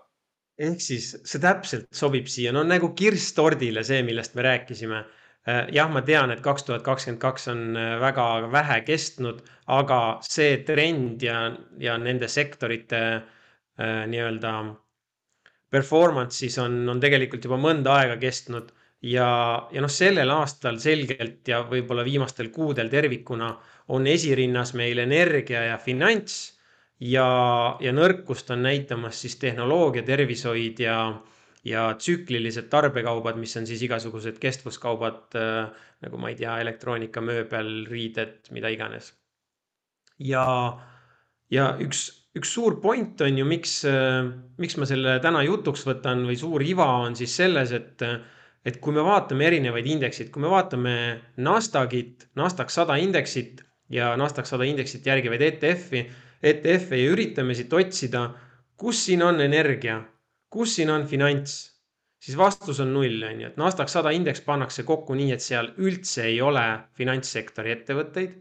[0.58, 5.04] Ehk siis see täpselt sobib siia, no nagu kirss tordile, see, millest me rääkisime.
[5.48, 10.00] Äh, jah, ma tean, et kaks tuhat kakskümmend kaks on äh, väga vähe kestnud, aga
[10.26, 11.38] see trend ja,
[11.80, 14.58] ja nende sektorite äh, nii-öelda
[15.72, 18.74] performance'is on, on tegelikult juba mõnda aega kestnud.
[19.08, 19.30] Ja,
[19.72, 23.52] ja noh, sellel aastal selgelt ja võib-olla viimastel kuudel tervikuna
[23.93, 26.57] on esirinnas meil energia ja finants
[27.00, 27.30] ja,
[27.82, 30.98] ja nõrkust on näitamas siis tehnoloogia, tervishoid ja,
[31.66, 37.72] ja tsüklilised tarbekaubad, mis on siis igasugused kestvuskaubad äh, nagu ma ei tea, elektroonika, mööbel,
[37.90, 39.12] riided, mida iganes.
[40.22, 40.46] ja,
[41.54, 42.08] ja üks,
[42.38, 44.26] üks suur point on ju, miks äh,,
[44.62, 48.04] miks ma selle täna jutuks võtan või suur iva on siis selles, et
[48.68, 50.94] et kui me vaatame erinevaid indeksid, kui me vaatame
[51.40, 53.62] Nasdaqit, Nasdaq sada indeksit
[53.94, 56.02] ja Nasdaq sada indeksit järgivaid ETF-i,
[56.43, 58.28] ETF-e ja üritame siit otsida,
[58.78, 60.02] kus siin on energia,
[60.50, 61.56] kus siin on finants,
[62.21, 65.71] siis vastus on null, on ju, et Nasdaq sada indeks pannakse kokku nii, et seal
[65.78, 66.65] üldse ei ole
[66.97, 68.38] finantssektori ettevõtteid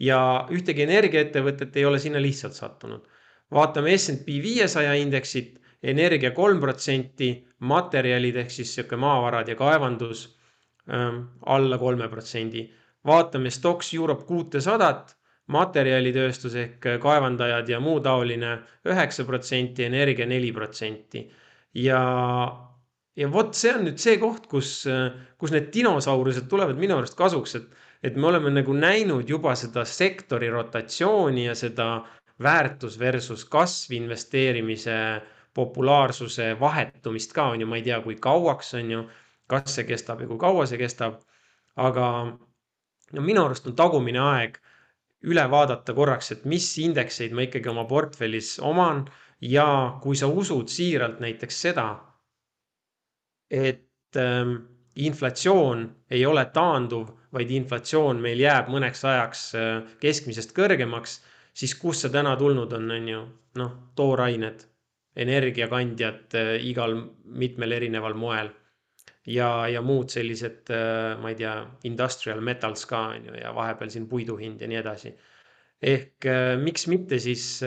[0.00, 0.20] ja
[0.52, 3.08] ühtegi energiaettevõtet ei ole sinna lihtsalt sattunud
[3.54, 7.30] vaatame SNP viiesaja indeksit, energia kolm protsenti,
[7.66, 10.26] materjalid ehk siis sihuke maavarad ja kaevandus
[10.92, 12.68] ähm, alla kolme protsendi.
[13.06, 15.16] vaatame Stocks Europe kuutesadat,
[15.50, 21.26] materjalitööstus ehk kaevandajad ja muu taoline üheksa protsenti, energia neli protsenti.
[21.74, 22.00] ja,
[23.16, 24.72] ja vot see on nüüd see koht, kus,
[25.38, 27.68] kus need dinosaurused tulevad minu arust kasuks, et,
[28.02, 31.90] et me oleme nagu näinud juba seda sektori rotatsiooni ja seda
[32.42, 34.96] väärtus versus kasv investeerimise
[35.54, 39.02] populaarsuse vahetumist ka on ju, ma ei tea, kui kauaks on ju,
[39.50, 41.20] kas see kestab ja kui kaua see kestab.
[41.76, 42.06] aga
[43.12, 44.58] no minu arust on tagumine aeg
[45.28, 49.04] üle vaadata korraks, et mis indekseid ma ikkagi oma portfellis oman
[49.40, 49.66] ja
[50.02, 51.86] kui sa usud siiralt näiteks seda,
[53.50, 54.54] et ähm,
[54.96, 59.68] inflatsioon ei ole taanduv, vaid inflatsioon meil jääb mõneks ajaks äh,
[60.02, 61.20] keskmisest kõrgemaks,
[61.54, 63.20] siis kust see täna tulnud on, on ju,
[63.60, 64.64] noh, toorained
[65.20, 68.52] energiakandjad äh, igal mitmel erineval moel.
[69.30, 71.54] Ja, ja muud sellised, äh, ma ei tea,
[71.88, 75.14] industrial metals ka on ju ja vahepeal siin puidu hind ja nii edasi.
[75.82, 77.62] ehk äh, miks mitte siis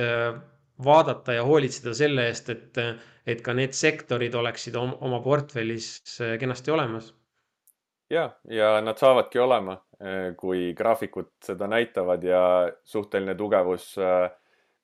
[0.84, 2.78] vaadata ja hoolitseda selle eest, et,
[3.26, 7.13] et ka need sektorid oleksid oma portfellis kenasti olemas.
[8.10, 9.78] ja, ja nad saavadki olema,
[10.38, 12.43] kui graafikud seda näitavad ja
[12.84, 14.32] suhteline tugevus äh,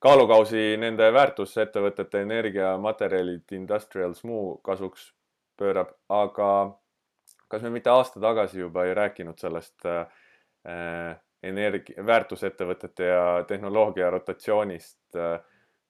[0.04, 5.10] kaalukausi nende väärtusettevõtete energiamaterjalid, industrials, muu kasuks
[5.60, 6.50] pöörab, aga
[7.50, 10.06] kas me mitte aasta tagasi juba ei rääkinud sellest äh,
[11.44, 15.40] energia, väärtusettevõtete ja tehnoloogia rotatsioonist äh,?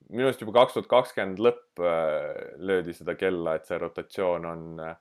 [0.10, 4.82] minu arust juba kaks tuhat kakskümmend lõpp äh, löödi seda kella, et see rotatsioon on
[4.82, 4.96] äh,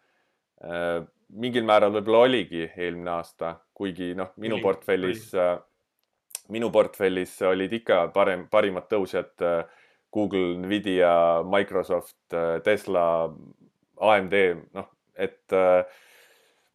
[1.28, 5.56] mingil määral võib-olla oligi eelmine aasta, kuigi noh, minu portfellis äh,
[6.52, 9.62] minu portfellis olid ikka parem, parimad tõusjad äh,
[10.14, 13.28] Google, Nvidia, Microsoft, äh, Tesla,
[14.00, 14.36] AMD,
[14.76, 15.82] noh, et äh,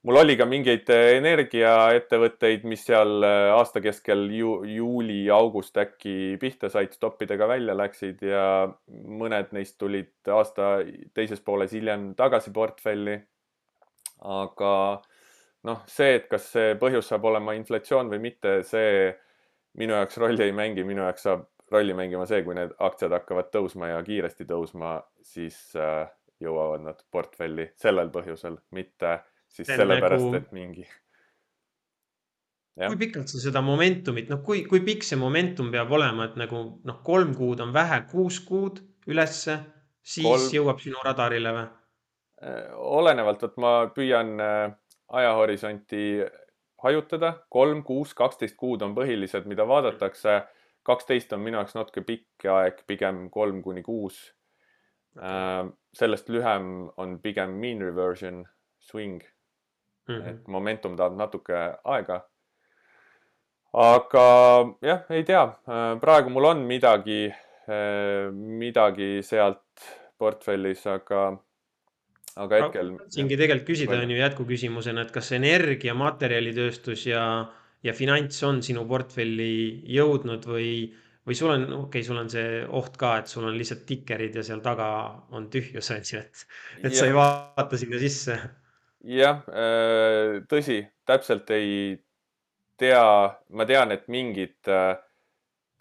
[0.04, 7.48] mul oli ka mingeid energiaettevõtteid, mis seal aasta keskel ju, juuli-august äkki pihta said, stoppidega
[7.48, 8.46] välja läksid ja
[8.92, 10.76] mõned neist tulid aasta
[11.16, 13.22] teises pooles hiljem tagasi portfelli.
[14.24, 14.74] aga
[15.68, 19.12] noh, see, et kas see põhjus saab olema inflatsioon või mitte, see
[19.80, 23.50] minu jaoks rolli ei mängi, minu jaoks saab rolli mängima see, kui need aktsiad hakkavad
[23.54, 26.06] tõusma ja kiiresti tõusma, siis äh,
[26.44, 29.18] jõuavad nad portfelli sellel põhjusel, mitte
[29.54, 30.88] siis sellepärast nagu..., et mingi.
[32.80, 36.64] kui pikalt sa seda momentumit, noh, kui, kui pikk see momentum peab olema, et nagu
[36.84, 39.60] noh, kolm kuud on vähe, kuus kuud ülesse,
[40.02, 40.48] siis kolm...
[40.58, 41.68] jõuab sinu radarile või?
[42.44, 44.72] Äh, olenevalt, vot ma püüan äh,
[45.14, 46.06] ajahorisonti
[46.84, 50.42] hajutada, kolm, kuus, kaksteist kuud on põhilised, mida vaadatakse.
[50.84, 54.34] kaksteist on minu jaoks natuke pikk aeg, pigem kolm kuni kuus.
[55.94, 58.44] Sellest lühem on pigem mean reversion,
[58.80, 59.22] swing
[60.08, 60.16] mm.
[60.16, 60.30] -hmm.
[60.30, 62.22] et momentum tahab natuke aega.
[63.74, 64.26] aga
[64.82, 65.46] jah, ei tea,
[66.02, 67.34] praegu mul on midagi,
[68.34, 71.24] midagi sealt portfellis, aga
[72.42, 72.94] aga hetkel.
[72.98, 77.24] tahtsingi tegelikult küsida, on ju jätkuküsimusena, et kas energia, materjalitööstus ja,
[77.86, 80.70] ja finants on sinu portfelli jõudnud või,
[81.28, 84.36] või sul on, okei okay,, sul on see oht ka, et sul on lihtsalt tikerid
[84.36, 84.88] ja seal taga
[85.36, 86.44] on tühjus, on ju, et,
[86.82, 86.98] et ja.
[87.00, 88.38] sa ei vaata sinna sisse.
[89.20, 91.96] jah, äh, tõsi, täpselt ei
[92.80, 93.06] tea,
[93.56, 94.98] ma tean, et mingid äh,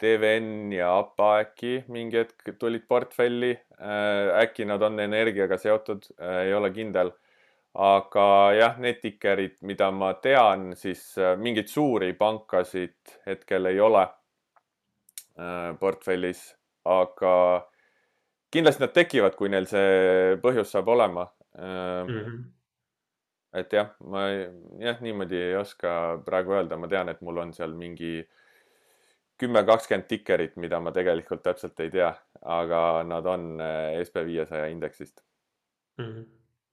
[0.03, 3.53] TVN ja APA äkki mingi hetk tulid portfelli.
[3.79, 6.09] Äh, äkki nad on energiaga seotud,
[6.43, 7.13] ei ole kindel.
[7.73, 14.03] aga jah, need tikerid, mida ma tean, siis mingeid suuri pankasid hetkel ei ole
[15.79, 16.41] portfellis,
[16.85, 17.35] aga
[18.53, 22.09] kindlasti nad tekivad, kui neil see põhjus saab olema mm.
[22.09, 22.43] -hmm
[23.53, 24.23] et jah, ma
[24.81, 25.89] jah, niimoodi ei oska
[26.25, 28.29] praegu öelda, ma tean, et mul on seal mingi äh,
[29.43, 32.11] kümme, kakskümmend tikerit, mida ma tegelikult täpselt ei tea,
[32.57, 35.23] aga nad on eh, SB viiesaja indeksist
[35.97, 36.05] mm.
[36.05, 36.25] -hmm.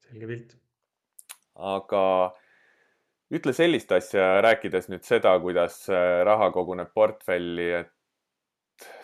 [0.07, 0.57] selge pilt.
[1.55, 2.05] aga
[3.31, 7.93] ütle sellist asja, rääkides nüüd seda, kuidas eh, raha koguneb portfelli, et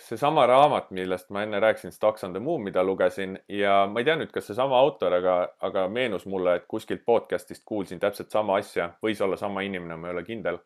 [0.06, 4.06] seesama raamat, millest ma enne rääkisin, Stocks on the Move, mida lugesin ja ma ei
[4.06, 5.36] tea nüüd, kas seesama autor, aga,
[5.66, 10.10] aga meenus mulle, et kuskilt podcast'ist kuulsin täpselt sama asja, võis olla sama inimene, ma
[10.10, 10.60] ei ole kindel.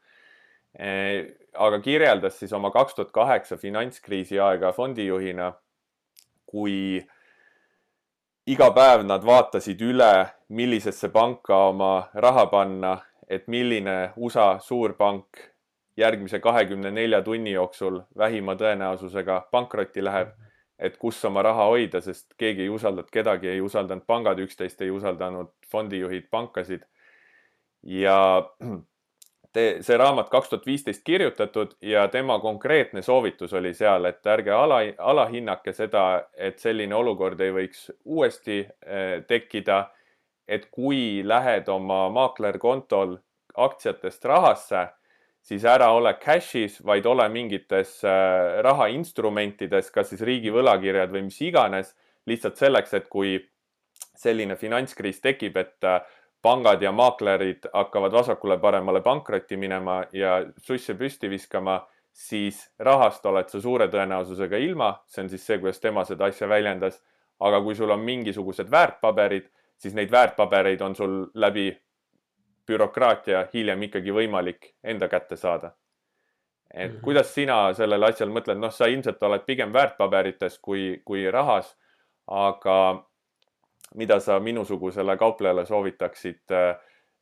[0.79, 5.53] Eh, aga kirjeldas siis oma kaks tuhat kaheksa finantskriisi aega fondijuhina,
[6.47, 7.01] kui
[8.51, 10.13] iga päev nad vaatasid üle,
[10.53, 12.99] millisesse panka oma raha panna,
[13.31, 15.50] et milline USA suurpank
[16.01, 20.37] järgmise kahekümne nelja tunni jooksul vähima tõenäosusega pankrotti läheb.
[20.81, 24.91] et kus oma raha hoida, sest keegi ei usaldanud kedagi, ei usaldanud pangad üksteist, ei
[24.91, 26.87] usaldanud fondijuhid pankasid.
[27.83, 28.17] ja
[29.53, 34.53] te, see raamat kaks tuhat viisteist kirjutatud ja tema konkreetne soovitus oli seal, et ärge
[34.57, 39.91] ala, alahinnake seda, et selline olukord ei võiks uuesti eh, tekkida.
[40.51, 43.19] et kui lähed oma maaklerkontol
[43.55, 44.89] aktsiatest rahasse
[45.43, 51.41] siis ära ole cash'is, vaid ole mingites äh, rahainstrumentides, kas siis riigi võlakirjad või mis
[51.45, 51.95] iganes,
[52.29, 53.39] lihtsalt selleks, et kui
[54.21, 56.03] selline finantskriis tekib, et äh,
[56.43, 61.81] pangad ja maaklerid hakkavad vasakule-paremale pankrotti minema ja susse püsti viskama,
[62.13, 66.49] siis rahast oled sa suure tõenäosusega ilma, see on siis see, kuidas tema seda asja
[66.49, 67.01] väljendas.
[67.41, 69.47] aga kui sul on mingisugused väärtpaberid,
[69.81, 71.71] siis neid väärtpabereid on sul läbi
[72.71, 75.73] bürokraatia hiljem ikkagi võimalik enda kätte saada.
[76.75, 77.03] et mm -hmm.
[77.03, 81.77] kuidas sina sellele asjale mõtled, noh, sa ilmselt oled pigem väärtpaberites kui, kui rahas,
[82.27, 83.05] aga
[83.95, 86.55] mida sa minusugusele kauplejale soovitaksid,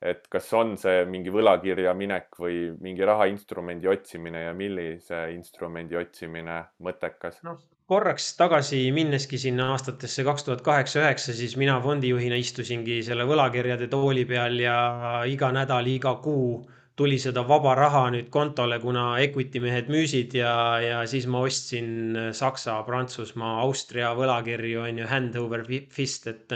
[0.03, 6.65] et kas on see mingi võlakirja minek või mingi rahainstrumendi otsimine ja millise instrumendi otsimine
[6.85, 7.43] mõttekas?
[7.43, 7.59] noh,
[7.89, 13.89] korraks tagasi minneski sinna aastatesse kaks tuhat kaheksa, üheksa, siis mina fondijuhina istusingi selle võlakirjade
[13.93, 14.81] tooli peal ja
[15.29, 16.67] iga nädal, iga kuu
[16.99, 22.19] tuli seda vaba raha nüüd kontole, kuna equity mehed müüsid ja, ja siis ma ostsin
[22.35, 25.65] Saksa, Prantsusmaa, Austria võlakirju on ju hand over
[25.95, 26.53] fist, et,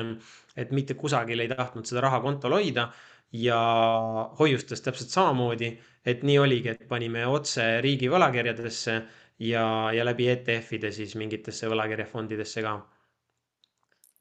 [0.58, 2.90] et mitte kusagil ei tahtnud seda raha kontol hoida
[3.32, 3.62] ja
[4.36, 5.72] hoiustas täpselt samamoodi,
[6.04, 8.98] et nii oligi, et panime otse riigi võlakirjadesse
[9.42, 12.76] ja, ja läbi ETF-ide siis mingitesse võlakirjafondidesse ka.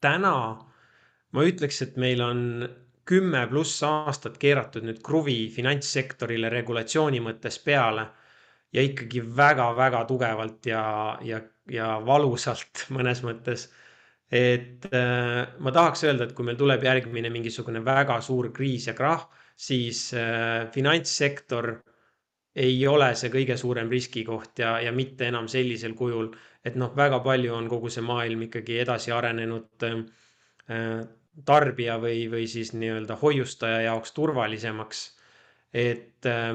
[0.02, 0.36] täna
[1.32, 2.40] ma ütleks, et meil on
[3.08, 8.06] kümme pluss aastat keeratud nüüd kruvi finantssektorile regulatsiooni mõttes peale
[8.72, 10.82] ja ikkagi väga-väga tugevalt ja,
[11.26, 13.68] ja, ja valusalt mõnes mõttes.
[14.32, 18.94] et äh, ma tahaks öelda, et kui meil tuleb järgmine mingisugune väga suur kriis ja
[18.96, 21.74] krahh, siis äh, finantssektor
[22.56, 26.28] ei ole see kõige suurem riskikoht ja, ja mitte enam sellisel kujul,
[26.64, 30.98] et noh, väga palju on kogu see maailm ikkagi edasi arenenud äh,
[31.48, 35.02] tarbija või, või siis nii-öelda hoiustaja jaoks turvalisemaks.
[35.72, 36.52] et äh,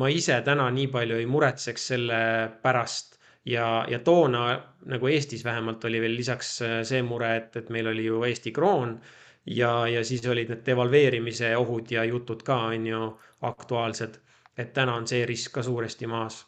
[0.00, 2.20] ma ise täna nii palju ei muretseks selle
[2.62, 4.46] pärast ja, ja toona
[4.86, 8.52] nagu Eestis vähemalt oli veel lisaks äh, see mure, et, et meil oli ju Eesti
[8.52, 8.96] kroon
[9.44, 13.02] ja, ja siis olid need devalveerimise ohud ja jutud ka on ju
[13.42, 14.16] aktuaalsed
[14.56, 16.44] et täna on see risk ka suuresti maas.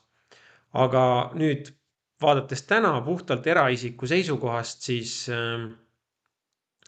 [0.72, 1.02] aga
[1.34, 1.70] nüüd
[2.20, 5.70] vaadates täna puhtalt eraisiku seisukohast, siis ähm,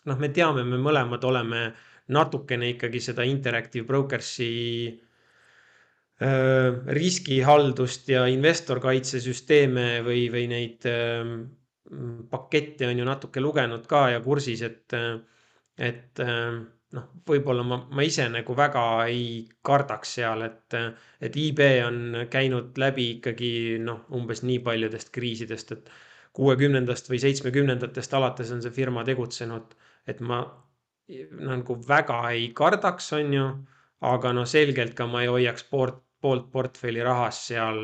[0.05, 1.71] noh, me teame, me mõlemad oleme
[2.11, 4.51] natukene ikkagi seda Interactive Brokers'i
[4.91, 11.25] äh, riskihaldust ja investorkaitsesüsteeme või, või neid äh,
[12.31, 14.95] pakette on ju natuke lugenud ka ja kursis, et,
[15.79, 16.61] et äh,
[16.97, 19.25] noh, võib-olla ma, ma ise nagu väga ei
[19.67, 20.77] kardaks seal, et,
[21.23, 22.01] et IB on
[22.33, 23.53] käinud läbi ikkagi
[23.85, 25.93] noh, umbes nii paljudest kriisidest, et
[26.37, 29.75] kuuekümnendast või seitsmekümnendatest alates on see firma tegutsenud,
[30.11, 30.43] et ma
[31.51, 33.49] nagu väga ei kardaks, on ju,
[34.11, 37.81] aga no selgelt ka ma ei hoiaks poolt, poolt portfelli rahas seal,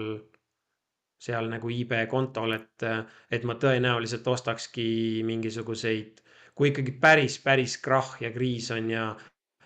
[1.22, 2.86] seal nagu IB kontol, et,
[3.30, 4.86] et ma tõenäoliselt ostakski
[5.26, 6.22] mingisuguseid
[6.57, 9.11] kui ikkagi päris, päris krahh ja kriis on ja,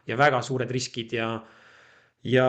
[0.06, 1.30] ja väga suured riskid ja,
[2.26, 2.46] ja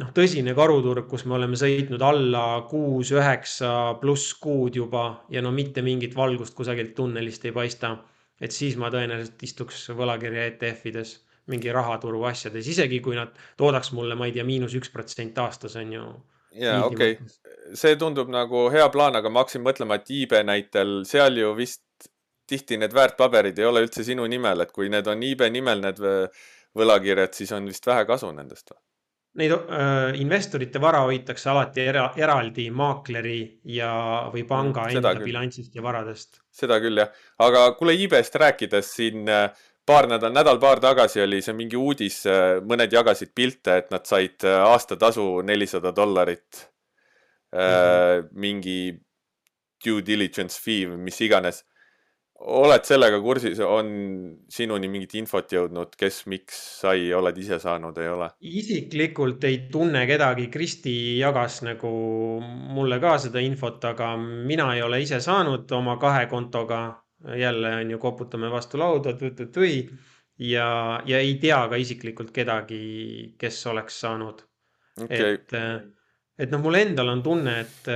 [0.00, 5.52] noh, tõsine karuturg, kus me oleme sõitnud alla kuus, üheksa pluss kuud juba ja no
[5.56, 7.96] mitte mingit valgust kusagilt tunnelist ei paista.
[8.40, 11.10] et siis ma tõenäoliselt istuks võlakirja ETF-ides,
[11.52, 15.76] mingi rahaturu asjades, isegi kui nad toodaks mulle, ma ei tea, miinus üks protsent aastas
[15.76, 16.06] on ju.
[16.60, 21.02] ja okei okay., see tundub nagu hea plaan, aga ma hakkasin mõtlema, et iibe näitel
[21.08, 21.84] seal ju vist
[22.50, 26.02] tihti need väärtpaberid ei ole üldse sinu nimel, et kui need on iibe nimel, need
[26.76, 28.80] võlakirjad, siis on vist vähe kasu nendest või?
[29.40, 33.38] Neid äh, investorite vara hoitakse alati era, eraldi maakleri
[33.76, 33.90] ja,
[34.32, 35.28] või panga mm, enda küll.
[35.28, 36.40] bilansist ja varadest.
[36.50, 37.12] seda küll jah,
[37.46, 39.52] aga kuule iibest rääkides siin äh,
[39.86, 44.42] paar nädal, nädal-paar tagasi oli see mingi uudis, äh, mõned jagasid pilte, et nad said
[44.42, 46.64] äh, aastatasu nelisada dollarit
[47.54, 47.58] mm.
[47.60, 48.28] -hmm.
[48.32, 48.80] mingi
[49.84, 51.62] due diligence fee või mis iganes
[52.40, 53.90] oled sellega kursis, on
[54.50, 58.30] sinuni mingit infot jõudnud, kes, miks sai, oled ise saanud, ei ole?
[58.40, 61.90] isiklikult ei tunne kedagi, Kristi jagas nagu
[62.74, 66.80] mulle ka seda infot, aga mina ei ole ise saanud oma kahe kontoga.
[67.36, 69.90] jälle on ju, koputame vastu lauda, tõi
[70.38, 74.40] ja, ja ei tea ka isiklikult kedagi, kes oleks saanud
[75.02, 75.34] okay..
[75.34, 75.52] et,
[76.38, 77.90] et noh, mul endal on tunne, et,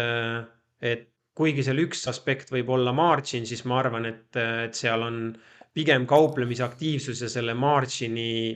[0.85, 5.19] et kuigi seal üks aspekt võib olla margin, siis ma arvan, et, et seal on
[5.75, 8.55] pigem kauplemisaktiivsus ja selle margin'i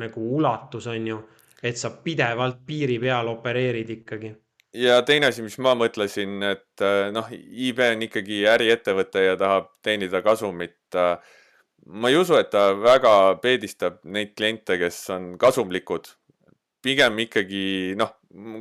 [0.00, 1.20] nagu ulatus on ju,
[1.62, 4.32] et sa pidevalt piiri peal opereerid ikkagi
[4.76, 10.22] ja teine asi, mis ma mõtlesin, et noh, IB on ikkagi äriettevõte ja tahab teenida
[10.24, 10.98] kasumit.
[11.86, 13.12] Ma ei usu, et ta väga
[13.42, 16.12] peedistab neid kliente, kes on kasumlikud.
[16.86, 18.12] pigem ikkagi noh,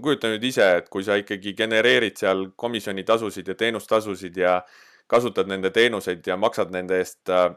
[0.01, 4.59] kujuta nüüd ise, et kui sa ikkagi genereerid seal komisjonitasusid ja teenustasusid ja
[5.07, 7.49] kasutad nende teenuseid ja maksad nende eest äh,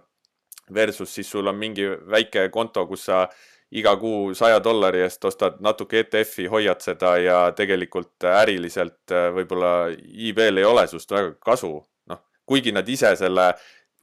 [0.75, 3.27] versus siis sul on mingi väike konto, kus sa
[3.71, 9.73] iga kuu saja dollari eest ostad natuke ETF-i, hoiad seda ja tegelikult äriliselt äh, võib-olla
[9.99, 11.75] IB-l ei ole sinust väga kasu.
[12.09, 13.53] noh, kuigi nad ise selle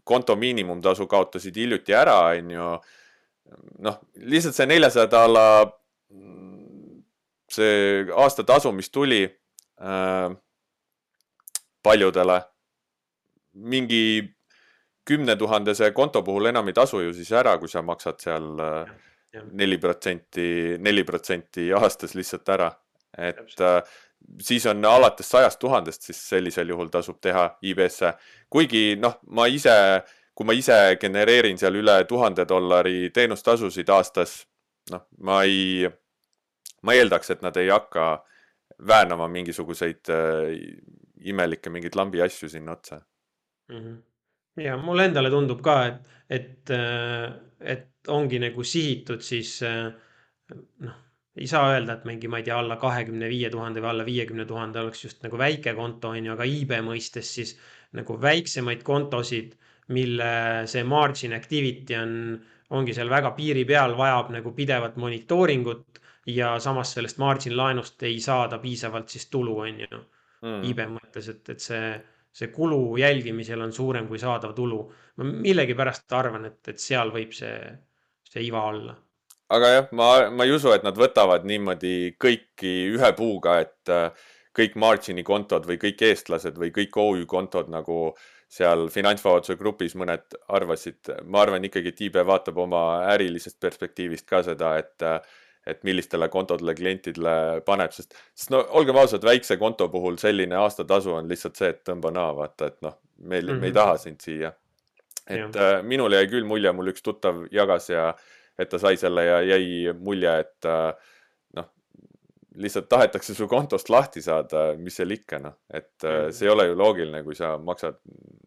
[0.06, 2.68] konto miinimumtasu kaotasid hiljuti ära, on ju.
[3.86, 5.46] noh, lihtsalt see neljasaja dolla,
[7.56, 10.30] see aastatasu, mis tuli äh,
[11.84, 12.40] paljudele,
[13.54, 14.06] mingi
[15.06, 18.96] kümne tuhandese konto puhul enam ei tasu ju siis ära, kui sa maksad seal äh,
[19.52, 20.48] neli protsenti,
[20.80, 22.72] neli protsenti aastas lihtsalt ära.
[23.18, 23.82] et äh,
[24.42, 28.14] siis on alates sajast tuhandest, siis sellisel juhul tasub teha IB-sse.
[28.50, 29.76] kuigi noh, ma ise,
[30.36, 34.46] kui ma ise genereerin seal üle tuhande dollari teenustasusid aastas,
[34.92, 35.88] noh, ma ei,
[36.86, 38.10] ma eeldaks, et nad ei hakka
[38.88, 40.52] väänama mingisuguseid äh,
[41.26, 43.02] imelikke mingeid lambi asju sinna otsa
[43.70, 43.80] mm.
[43.80, 44.04] -hmm
[44.64, 47.26] ja mulle endale tundub ka, et, et, äh,
[47.60, 49.90] et ongi nagu sihitud siis äh,
[50.86, 51.02] noh,
[51.36, 54.46] ei saa öelda, et mingi, ma ei tea, alla kahekümne viie tuhande või alla viiekümne
[54.48, 57.56] tuhande oleks just nagu väike konto on ju, aga iibe mõistes siis
[57.96, 59.58] nagu väiksemaid kontosid,
[59.96, 60.30] mille
[60.72, 62.14] see margin activity on,
[62.76, 68.20] ongi seal väga piiri peal, vajab nagu pidevat monitooringut ja samas sellest margin laenust ei
[68.20, 71.90] saada piisavalt siis tulu, on ju mm., iibe mõttes, et, et see
[72.36, 74.82] see kulu jälgimisel on suurem kui saadav tulu.
[75.16, 77.56] ma millegipärast arvan, et, et seal võib see,
[78.28, 78.96] see iva olla.
[79.56, 84.26] aga jah, ma, ma ei usu, et nad võtavad niimoodi kõiki ühe puuga, et äh,
[84.56, 88.00] kõik margin'i kontod või kõik eestlased või kõik OÜ kontod nagu
[88.52, 91.14] seal finantsvabaduse grupis mõned arvasid.
[91.24, 95.22] ma arvan ikkagi, et IB vaatab oma ärilisest perspektiivist ka seda, et äh,
[95.66, 101.16] et millistele kontodele klientidele paneb, sest, sest no olgem ausad, väikse konto puhul selline aastatasu
[101.18, 103.60] on lihtsalt see, et tõmba naa, vaata, et noh, meil mm, -hmm.
[103.60, 103.80] me ei mhm.
[103.80, 104.54] taha sind siia.
[105.28, 108.14] et äh, minul jäi küll mulje, mul üks tuttav jagas ja
[108.60, 110.94] et ta sai selle ja jäi mulje, et äh,
[111.58, 111.72] noh,
[112.56, 116.32] lihtsalt tahetakse su kontost lahti saada, mis seal ikka noh, et mm -hmm.
[116.32, 117.98] see ei ole ju loogiline, kui sa maksad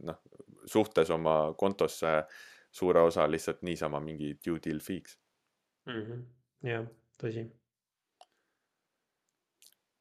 [0.02, 0.20] noh,
[0.66, 2.22] suhtes oma kontosse
[2.70, 5.18] suure osa lihtsalt niisama mingi due deal fee'ks
[5.86, 6.02] mm.
[6.02, 6.22] -hmm.
[6.62, 6.86] jah
[7.18, 7.44] tõsi.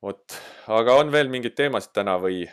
[0.04, 2.46] vot, aga on veel mingeid teemasid täna või?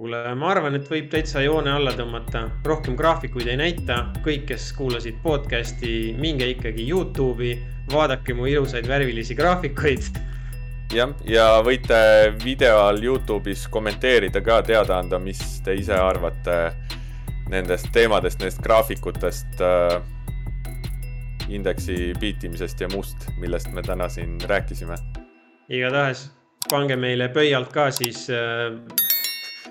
[0.00, 3.98] kuule, ma arvan, et võib täitsa joone alla tõmmata, rohkem graafikuid ei näita.
[4.24, 7.58] kõik, kes kuulasid podcast'i, minge ikkagi Youtube'i,
[7.92, 10.08] vaadake mu ilusaid värvilisi graafikuid.
[10.94, 12.00] jah, ja võite
[12.44, 16.56] video all Youtube'is kommenteerida ka, teada anda, mis te ise arvate
[17.50, 20.00] nendest teemadest, nendest graafikutest äh,
[21.54, 24.98] indeksi biitimisest ja muust, millest me täna siin rääkisime.
[25.68, 26.30] igatahes
[26.70, 28.74] pange meile pöialt ka siis äh,,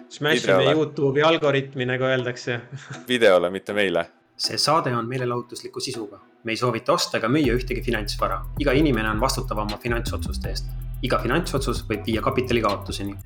[0.10, 2.60] smash ime Youtube'i algoritmi, nagu öeldakse
[3.12, 4.06] videole, mitte meile.
[4.40, 6.20] see saade on meelelahutusliku sisuga.
[6.44, 8.42] me ei soovita osta ega müüa ühtegi finantsvara.
[8.60, 10.72] iga inimene on vastutav oma finantsotsuste eest.
[11.02, 13.18] iga finantsotsus võib viia kapitali kaotuseni